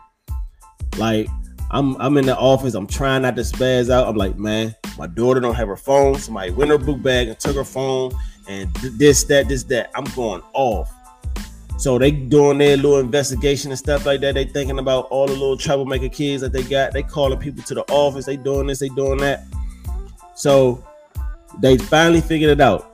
Like 0.97 1.27
I'm 1.71 1.99
I'm 2.01 2.17
in 2.17 2.25
the 2.25 2.37
office, 2.37 2.73
I'm 2.73 2.87
trying 2.87 3.23
not 3.23 3.35
to 3.35 3.41
spaz 3.41 3.89
out. 3.89 4.07
I'm 4.07 4.15
like, 4.15 4.37
man, 4.37 4.75
my 4.97 5.07
daughter 5.07 5.39
don't 5.39 5.55
have 5.55 5.67
her 5.67 5.75
phone. 5.75 6.15
Somebody 6.15 6.51
went 6.51 6.71
her 6.71 6.77
book 6.77 7.01
bag 7.01 7.27
and 7.27 7.39
took 7.39 7.55
her 7.55 7.63
phone 7.63 8.11
and 8.47 8.73
this, 8.75 9.23
that, 9.25 9.47
this, 9.47 9.63
that. 9.63 9.91
I'm 9.95 10.05
going 10.15 10.41
off. 10.53 10.93
So 11.77 11.99
they 11.99 12.11
doing 12.11 12.57
their 12.57 12.77
little 12.77 12.99
investigation 12.99 13.71
and 13.71 13.77
stuff 13.77 14.05
like 14.05 14.21
that. 14.21 14.35
They 14.35 14.45
thinking 14.45 14.79
about 14.79 15.05
all 15.05 15.27
the 15.27 15.33
little 15.33 15.57
troublemaker 15.57 16.09
kids 16.09 16.41
that 16.41 16.53
they 16.53 16.63
got. 16.63 16.93
They 16.93 17.03
calling 17.03 17.37
people 17.37 17.63
to 17.63 17.73
the 17.73 17.83
office. 17.91 18.25
They 18.25 18.37
doing 18.37 18.67
this, 18.67 18.79
they 18.79 18.89
doing 18.89 19.17
that. 19.19 19.43
So 20.35 20.85
they 21.59 21.77
finally 21.77 22.21
figured 22.21 22.51
it 22.51 22.61
out. 22.61 22.91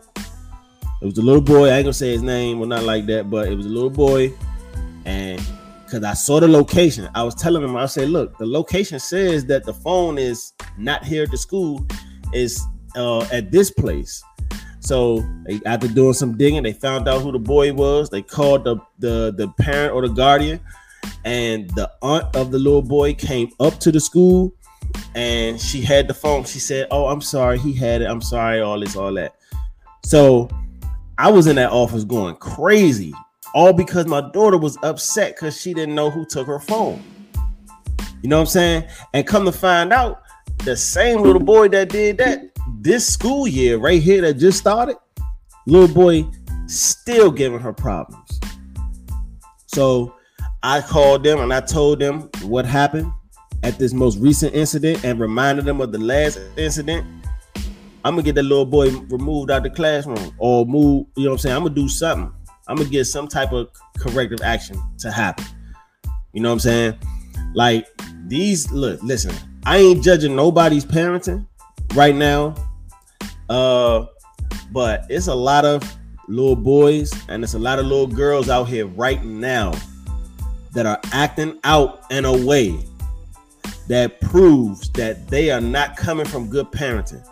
It 1.01 1.05
was 1.05 1.17
a 1.17 1.21
little 1.21 1.41
boy. 1.41 1.69
I 1.69 1.77
ain't 1.77 1.85
gonna 1.85 1.93
say 1.93 2.11
his 2.11 2.21
name, 2.21 2.59
well, 2.59 2.67
not 2.67 2.83
like 2.83 3.05
that, 3.07 3.29
but 3.29 3.47
it 3.47 3.55
was 3.55 3.65
a 3.65 3.69
little 3.69 3.89
boy. 3.89 4.33
And 5.05 5.41
because 5.83 6.03
I 6.03 6.13
saw 6.13 6.39
the 6.39 6.47
location, 6.47 7.09
I 7.15 7.23
was 7.23 7.35
telling 7.35 7.63
him, 7.63 7.75
I 7.75 7.85
said, 7.85 8.09
look, 8.09 8.37
the 8.37 8.45
location 8.45 8.99
says 8.99 9.45
that 9.47 9.65
the 9.65 9.73
phone 9.73 10.17
is 10.17 10.53
not 10.77 11.03
here 11.03 11.23
at 11.23 11.31
the 11.31 11.37
school, 11.37 11.85
is 12.33 12.63
uh, 12.95 13.21
at 13.31 13.51
this 13.51 13.71
place. 13.71 14.23
So 14.81 15.23
they, 15.45 15.61
after 15.65 15.87
doing 15.87 16.13
some 16.13 16.37
digging, 16.37 16.63
they 16.63 16.73
found 16.73 17.07
out 17.07 17.21
who 17.21 17.31
the 17.31 17.39
boy 17.39 17.71
was. 17.71 18.09
They 18.09 18.21
called 18.21 18.63
the, 18.63 18.77
the 18.99 19.33
the 19.37 19.47
parent 19.59 19.93
or 19.93 20.01
the 20.01 20.13
guardian, 20.13 20.59
and 21.23 21.69
the 21.71 21.89
aunt 22.01 22.35
of 22.35 22.51
the 22.51 22.57
little 22.57 22.81
boy 22.81 23.13
came 23.13 23.49
up 23.59 23.79
to 23.79 23.91
the 23.91 23.99
school 23.99 24.53
and 25.15 25.61
she 25.61 25.81
had 25.81 26.07
the 26.07 26.13
phone. 26.13 26.43
She 26.45 26.59
said, 26.59 26.87
"Oh, 26.91 27.07
I'm 27.07 27.21
sorry, 27.21 27.59
he 27.59 27.73
had 27.73 28.01
it. 28.01 28.05
I'm 28.05 28.21
sorry, 28.21 28.59
all 28.59 28.79
this, 28.79 28.95
all 28.95 29.13
that." 29.13 29.35
So 30.03 30.49
I 31.17 31.31
was 31.31 31.45
in 31.45 31.55
that 31.57 31.71
office 31.71 32.03
going 32.03 32.35
crazy, 32.37 33.13
all 33.53 33.73
because 33.73 34.07
my 34.07 34.21
daughter 34.31 34.57
was 34.57 34.77
upset 34.83 35.35
because 35.35 35.59
she 35.59 35.73
didn't 35.73 35.93
know 35.93 36.09
who 36.09 36.25
took 36.25 36.47
her 36.47 36.59
phone. 36.59 37.03
You 38.23 38.29
know 38.29 38.37
what 38.37 38.41
I'm 38.41 38.47
saying? 38.47 38.83
And 39.13 39.27
come 39.27 39.45
to 39.45 39.51
find 39.51 39.93
out, 39.93 40.23
the 40.63 40.77
same 40.77 41.21
little 41.21 41.41
boy 41.41 41.67
that 41.69 41.89
did 41.89 42.17
that 42.19 42.50
this 42.79 43.07
school 43.07 43.47
year 43.47 43.77
right 43.77 44.01
here 44.01 44.21
that 44.21 44.35
just 44.35 44.57
started, 44.57 44.97
little 45.67 45.93
boy 45.93 46.25
still 46.67 47.31
giving 47.31 47.59
her 47.59 47.73
problems. 47.73 48.39
So 49.67 50.15
I 50.63 50.81
called 50.81 51.23
them 51.23 51.39
and 51.39 51.53
I 51.53 51.61
told 51.61 51.99
them 51.99 52.29
what 52.43 52.65
happened 52.65 53.11
at 53.63 53.77
this 53.77 53.93
most 53.93 54.17
recent 54.19 54.53
incident 54.53 55.03
and 55.03 55.19
reminded 55.19 55.65
them 55.65 55.81
of 55.81 55.91
the 55.91 55.99
last 55.99 56.39
incident, 56.57 57.05
I'm 58.03 58.15
gonna 58.15 58.23
get 58.23 58.35
that 58.35 58.43
little 58.43 58.65
boy 58.65 58.89
removed 58.89 59.51
out 59.51 59.63
the 59.63 59.69
classroom 59.69 60.33
or 60.37 60.65
move, 60.65 61.05
you 61.15 61.25
know 61.25 61.31
what 61.31 61.35
I'm 61.35 61.39
saying? 61.39 61.55
I'm 61.55 61.63
gonna 61.63 61.75
do 61.75 61.87
something. 61.87 62.33
I'm 62.67 62.77
gonna 62.77 62.89
get 62.89 63.05
some 63.05 63.27
type 63.27 63.51
of 63.51 63.69
corrective 63.99 64.41
action 64.41 64.81
to 64.99 65.11
happen. 65.11 65.45
You 66.33 66.41
know 66.41 66.49
what 66.49 66.53
I'm 66.53 66.59
saying? 66.59 66.97
Like 67.53 67.87
these, 68.27 68.71
look, 68.71 69.01
listen, 69.03 69.35
I 69.65 69.77
ain't 69.77 70.03
judging 70.03 70.35
nobody's 70.35 70.85
parenting 70.85 71.45
right 71.93 72.15
now. 72.15 72.55
Uh, 73.49 74.05
but 74.71 75.05
it's 75.09 75.27
a 75.27 75.35
lot 75.35 75.65
of 75.65 75.83
little 76.27 76.55
boys 76.55 77.11
and 77.27 77.43
it's 77.43 77.53
a 77.53 77.59
lot 77.59 77.79
of 77.79 77.85
little 77.85 78.07
girls 78.07 78.49
out 78.49 78.65
here 78.65 78.87
right 78.87 79.23
now 79.23 79.73
that 80.73 80.85
are 80.85 80.99
acting 81.11 81.59
out 81.63 82.03
in 82.09 82.25
a 82.25 82.45
way 82.45 82.79
that 83.87 84.21
proves 84.21 84.89
that 84.91 85.27
they 85.27 85.51
are 85.51 85.59
not 85.59 85.97
coming 85.97 86.25
from 86.25 86.49
good 86.49 86.67
parenting. 86.67 87.27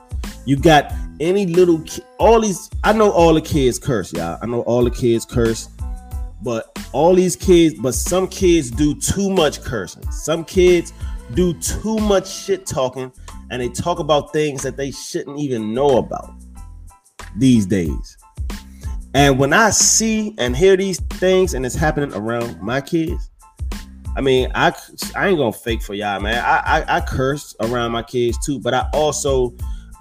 You 0.45 0.57
got 0.57 0.91
any 1.19 1.45
little 1.45 1.79
ki- 1.81 2.01
all 2.17 2.41
these 2.41 2.69
I 2.83 2.91
know 2.93 3.11
all 3.11 3.33
the 3.33 3.41
kids 3.41 3.79
curse, 3.79 4.11
y'all. 4.11 4.37
I 4.41 4.45
know 4.45 4.61
all 4.61 4.83
the 4.83 4.91
kids 4.91 5.25
curse. 5.25 5.69
But 6.41 6.77
all 6.93 7.15
these 7.15 7.35
kids, 7.35 7.75
but 7.75 7.93
some 7.93 8.27
kids 8.27 8.71
do 8.71 8.95
too 8.95 9.29
much 9.29 9.61
cursing. 9.61 10.09
Some 10.09 10.45
kids 10.45 10.93
do 11.33 11.53
too 11.59 11.97
much 11.97 12.29
shit 12.29 12.65
talking 12.65 13.11
and 13.51 13.61
they 13.61 13.69
talk 13.69 13.99
about 13.99 14.33
things 14.33 14.61
that 14.63 14.77
they 14.77 14.91
shouldn't 14.91 15.39
even 15.39 15.73
know 15.73 15.97
about 15.97 16.33
these 17.37 17.65
days. 17.65 18.17
And 19.13 19.39
when 19.39 19.53
I 19.53 19.71
see 19.71 20.35
and 20.37 20.55
hear 20.55 20.77
these 20.77 20.99
things 20.99 21.53
and 21.53 21.65
it's 21.65 21.75
happening 21.75 22.13
around 22.13 22.61
my 22.61 22.79
kids, 22.79 23.31
I 24.15 24.21
mean, 24.21 24.51
I 24.53 24.73
I 25.15 25.27
ain't 25.27 25.37
gonna 25.37 25.53
fake 25.53 25.81
for 25.81 25.93
y'all, 25.93 26.19
man. 26.19 26.43
I, 26.43 26.81
I 26.81 26.97
I 26.97 27.01
curse 27.01 27.55
around 27.61 27.91
my 27.91 28.03
kids 28.03 28.37
too, 28.45 28.59
but 28.59 28.73
I 28.73 28.87
also 28.93 29.55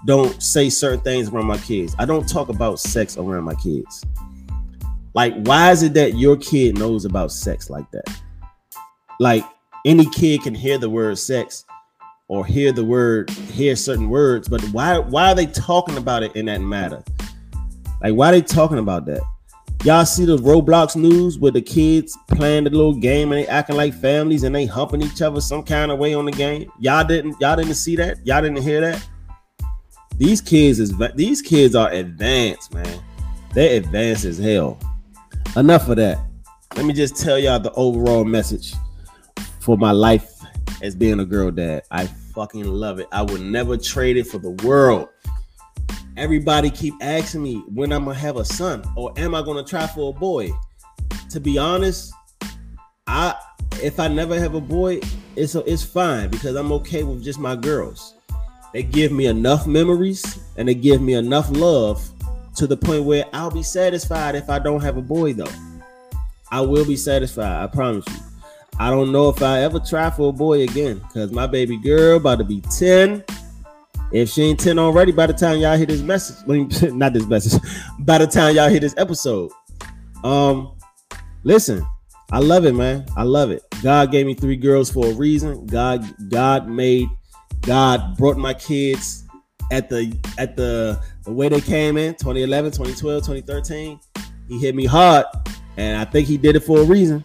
don't 0.05 0.41
say 0.41 0.69
certain 0.69 1.01
things 1.01 1.29
around 1.29 1.47
my 1.47 1.57
kids. 1.57 1.95
I 1.99 2.05
don't 2.05 2.27
talk 2.27 2.49
about 2.49 2.79
sex 2.79 3.17
around 3.17 3.43
my 3.43 3.55
kids. 3.55 4.05
Like, 5.13 5.33
why 5.45 5.71
is 5.71 5.83
it 5.83 5.93
that 5.95 6.17
your 6.17 6.37
kid 6.37 6.77
knows 6.77 7.05
about 7.05 7.31
sex 7.31 7.69
like 7.69 7.89
that? 7.91 8.07
Like, 9.19 9.43
any 9.85 10.05
kid 10.05 10.43
can 10.43 10.53
hear 10.53 10.77
the 10.77 10.89
word 10.89 11.17
sex 11.17 11.65
or 12.29 12.45
hear 12.45 12.71
the 12.71 12.85
word, 12.85 13.29
hear 13.29 13.75
certain 13.75 14.09
words, 14.09 14.47
but 14.47 14.61
why 14.71 14.97
why 14.97 15.31
are 15.31 15.35
they 15.35 15.47
talking 15.47 15.97
about 15.97 16.23
it 16.23 16.33
in 16.35 16.45
that 16.45 16.61
matter? 16.61 17.03
Like, 18.01 18.13
why 18.13 18.29
are 18.29 18.31
they 18.31 18.41
talking 18.41 18.77
about 18.77 19.05
that? 19.07 19.21
Y'all 19.83 20.05
see 20.05 20.25
the 20.25 20.37
Roblox 20.37 20.95
news 20.95 21.39
with 21.39 21.53
the 21.53 21.61
kids 21.61 22.17
playing 22.27 22.65
the 22.65 22.69
little 22.69 22.93
game 22.93 23.31
and 23.31 23.41
they 23.41 23.47
acting 23.47 23.77
like 23.77 23.93
families 23.93 24.43
and 24.43 24.53
they 24.53 24.65
humping 24.65 25.01
each 25.01 25.21
other 25.21 25.41
some 25.41 25.63
kind 25.63 25.91
of 25.91 25.97
way 25.99 26.13
on 26.13 26.25
the 26.25 26.31
game. 26.31 26.71
Y'all 26.79 27.03
didn't 27.03 27.35
y'all 27.41 27.55
didn't 27.55 27.75
see 27.75 27.95
that? 27.95 28.25
Y'all 28.25 28.41
didn't 28.41 28.61
hear 28.61 28.81
that? 28.81 29.05
These 30.17 30.41
kids 30.41 30.79
is 30.79 30.93
these 31.15 31.41
kids 31.41 31.75
are 31.75 31.89
advanced, 31.89 32.73
man. 32.73 33.03
They're 33.53 33.77
advanced 33.77 34.25
as 34.25 34.37
hell. 34.37 34.77
Enough 35.55 35.89
of 35.89 35.95
that. 35.95 36.19
Let 36.75 36.85
me 36.85 36.93
just 36.93 37.15
tell 37.15 37.39
y'all 37.39 37.59
the 37.59 37.71
overall 37.73 38.23
message 38.23 38.75
for 39.59 39.77
my 39.77 39.91
life 39.91 40.38
as 40.81 40.95
being 40.95 41.19
a 41.19 41.25
girl 41.25 41.51
dad. 41.51 41.83
I 41.91 42.07
fucking 42.07 42.65
love 42.65 42.99
it. 42.99 43.07
I 43.11 43.21
would 43.21 43.41
never 43.41 43.77
trade 43.77 44.17
it 44.17 44.27
for 44.27 44.37
the 44.37 44.51
world. 44.65 45.09
Everybody 46.17 46.69
keep 46.69 46.93
asking 47.01 47.43
me 47.43 47.63
when 47.73 47.91
I'm 47.91 48.05
gonna 48.05 48.17
have 48.17 48.37
a 48.37 48.45
son 48.45 48.83
or 48.95 49.13
am 49.17 49.33
I 49.33 49.41
gonna 49.41 49.63
try 49.63 49.87
for 49.87 50.09
a 50.09 50.13
boy. 50.13 50.51
To 51.29 51.39
be 51.39 51.57
honest, 51.57 52.13
I 53.07 53.35
if 53.81 53.99
I 53.99 54.07
never 54.07 54.37
have 54.37 54.55
a 54.55 54.61
boy, 54.61 54.99
it's 55.35 55.55
it's 55.55 55.83
fine 55.83 56.29
because 56.29 56.55
I'm 56.55 56.71
okay 56.73 57.03
with 57.03 57.23
just 57.23 57.39
my 57.39 57.55
girls. 57.55 58.15
They 58.73 58.83
give 58.83 59.11
me 59.11 59.25
enough 59.25 59.65
memories 59.65 60.39
and 60.57 60.67
they 60.67 60.75
give 60.75 61.01
me 61.01 61.13
enough 61.13 61.49
love 61.49 62.07
to 62.55 62.67
the 62.67 62.77
point 62.77 63.05
where 63.05 63.25
I'll 63.33 63.49
be 63.49 63.63
satisfied 63.63 64.35
if 64.35 64.49
I 64.49 64.59
don't 64.59 64.81
have 64.81 64.97
a 64.97 65.01
boy 65.01 65.33
though. 65.33 65.51
I 66.51 66.61
will 66.61 66.85
be 66.85 66.97
satisfied, 66.97 67.63
I 67.63 67.67
promise 67.67 68.05
you. 68.07 68.28
I 68.79 68.89
don't 68.89 69.11
know 69.11 69.29
if 69.29 69.43
I 69.43 69.61
ever 69.61 69.79
try 69.79 70.09
for 70.09 70.29
a 70.29 70.31
boy 70.33 70.61
again 70.61 70.99
because 70.99 71.31
my 71.31 71.45
baby 71.47 71.77
girl 71.77 72.17
about 72.17 72.37
to 72.39 72.45
be 72.45 72.61
10. 72.61 73.23
If 74.11 74.29
she 74.29 74.43
ain't 74.43 74.59
10 74.59 74.79
already, 74.79 75.11
by 75.11 75.27
the 75.27 75.33
time 75.33 75.59
y'all 75.59 75.77
hear 75.77 75.85
this 75.85 76.01
message, 76.01 76.47
not 76.93 77.13
this 77.13 77.25
message, 77.25 77.61
by 77.99 78.17
the 78.17 78.25
time 78.25 78.55
y'all 78.55 78.69
hear 78.69 78.79
this 78.79 78.95
episode. 78.97 79.51
Um, 80.23 80.77
listen, 81.43 81.85
I 82.31 82.39
love 82.39 82.65
it, 82.65 82.73
man. 82.73 83.05
I 83.15 83.23
love 83.23 83.51
it. 83.51 83.63
God 83.83 84.11
gave 84.11 84.25
me 84.25 84.33
three 84.33 84.55
girls 84.55 84.89
for 84.89 85.07
a 85.07 85.13
reason. 85.13 85.65
God, 85.67 86.05
God 86.29 86.67
made 86.67 87.07
God 87.61 88.17
brought 88.17 88.37
my 88.37 88.53
kids 88.53 89.25
at 89.71 89.89
the 89.89 90.17
at 90.37 90.55
the 90.55 90.99
the 91.25 91.31
way 91.31 91.49
they 91.49 91.61
came 91.61 91.97
in 91.97 92.13
2011 92.15 92.71
2012 92.71 93.21
2013 93.21 93.99
he 94.47 94.59
hit 94.59 94.73
me 94.73 94.85
hard 94.85 95.25
and 95.77 95.97
i 95.97 96.05
think 96.05 96.27
he 96.27 96.37
did 96.37 96.55
it 96.55 96.61
for 96.61 96.79
a 96.79 96.83
reason 96.83 97.23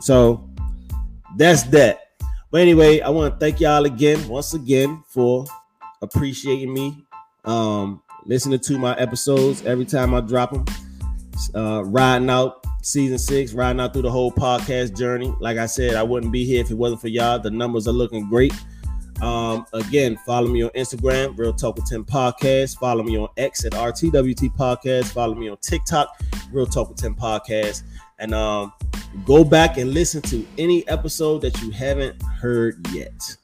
so 0.00 0.48
that's 1.36 1.64
that 1.64 2.12
but 2.50 2.60
anyway 2.60 3.00
i 3.00 3.08
want 3.08 3.32
to 3.32 3.38
thank 3.38 3.60
y'all 3.60 3.84
again 3.84 4.26
once 4.28 4.54
again 4.54 5.02
for 5.08 5.44
appreciating 6.02 6.72
me 6.72 7.04
um 7.44 8.02
listening 8.24 8.58
to 8.58 8.78
my 8.78 8.96
episodes 8.96 9.64
every 9.64 9.84
time 9.84 10.14
i 10.14 10.20
drop 10.20 10.52
them 10.52 10.64
uh 11.54 11.82
riding 11.84 12.30
out 12.30 12.64
season 12.82 13.18
six 13.18 13.52
riding 13.52 13.80
out 13.80 13.92
through 13.92 14.02
the 14.02 14.10
whole 14.10 14.32
podcast 14.32 14.96
journey 14.96 15.34
like 15.40 15.58
i 15.58 15.66
said 15.66 15.94
i 15.94 16.02
wouldn't 16.02 16.32
be 16.32 16.44
here 16.44 16.60
if 16.60 16.70
it 16.70 16.74
wasn't 16.76 17.00
for 17.00 17.08
y'all 17.08 17.38
the 17.38 17.50
numbers 17.50 17.86
are 17.86 17.92
looking 17.92 18.28
great 18.28 18.52
um, 19.22 19.66
again, 19.72 20.16
follow 20.26 20.48
me 20.48 20.62
on 20.62 20.70
Instagram, 20.70 21.38
Real 21.38 21.52
Talk 21.52 21.76
with 21.76 21.88
Tim 21.88 22.04
Podcast. 22.04 22.78
Follow 22.78 23.02
me 23.02 23.16
on 23.18 23.28
X 23.36 23.64
at 23.64 23.72
RTWT 23.72 24.54
Podcast. 24.56 25.06
Follow 25.06 25.34
me 25.34 25.48
on 25.48 25.56
TikTok, 25.58 26.20
Real 26.52 26.66
Talk 26.66 26.90
with 26.90 26.98
Tim 26.98 27.14
Podcast. 27.14 27.82
And 28.18 28.34
um, 28.34 28.72
go 29.24 29.44
back 29.44 29.76
and 29.76 29.92
listen 29.92 30.22
to 30.22 30.46
any 30.58 30.86
episode 30.88 31.42
that 31.42 31.60
you 31.60 31.70
haven't 31.70 32.20
heard 32.22 32.86
yet. 32.92 33.36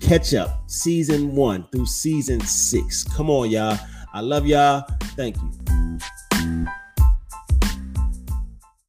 Catch 0.00 0.34
up 0.34 0.68
season 0.68 1.34
one 1.34 1.66
through 1.72 1.86
season 1.86 2.40
six. 2.40 3.04
Come 3.04 3.30
on, 3.30 3.50
y'all. 3.50 3.78
I 4.12 4.20
love 4.20 4.46
y'all. 4.46 4.84
Thank 5.16 5.36
you. 5.36 5.98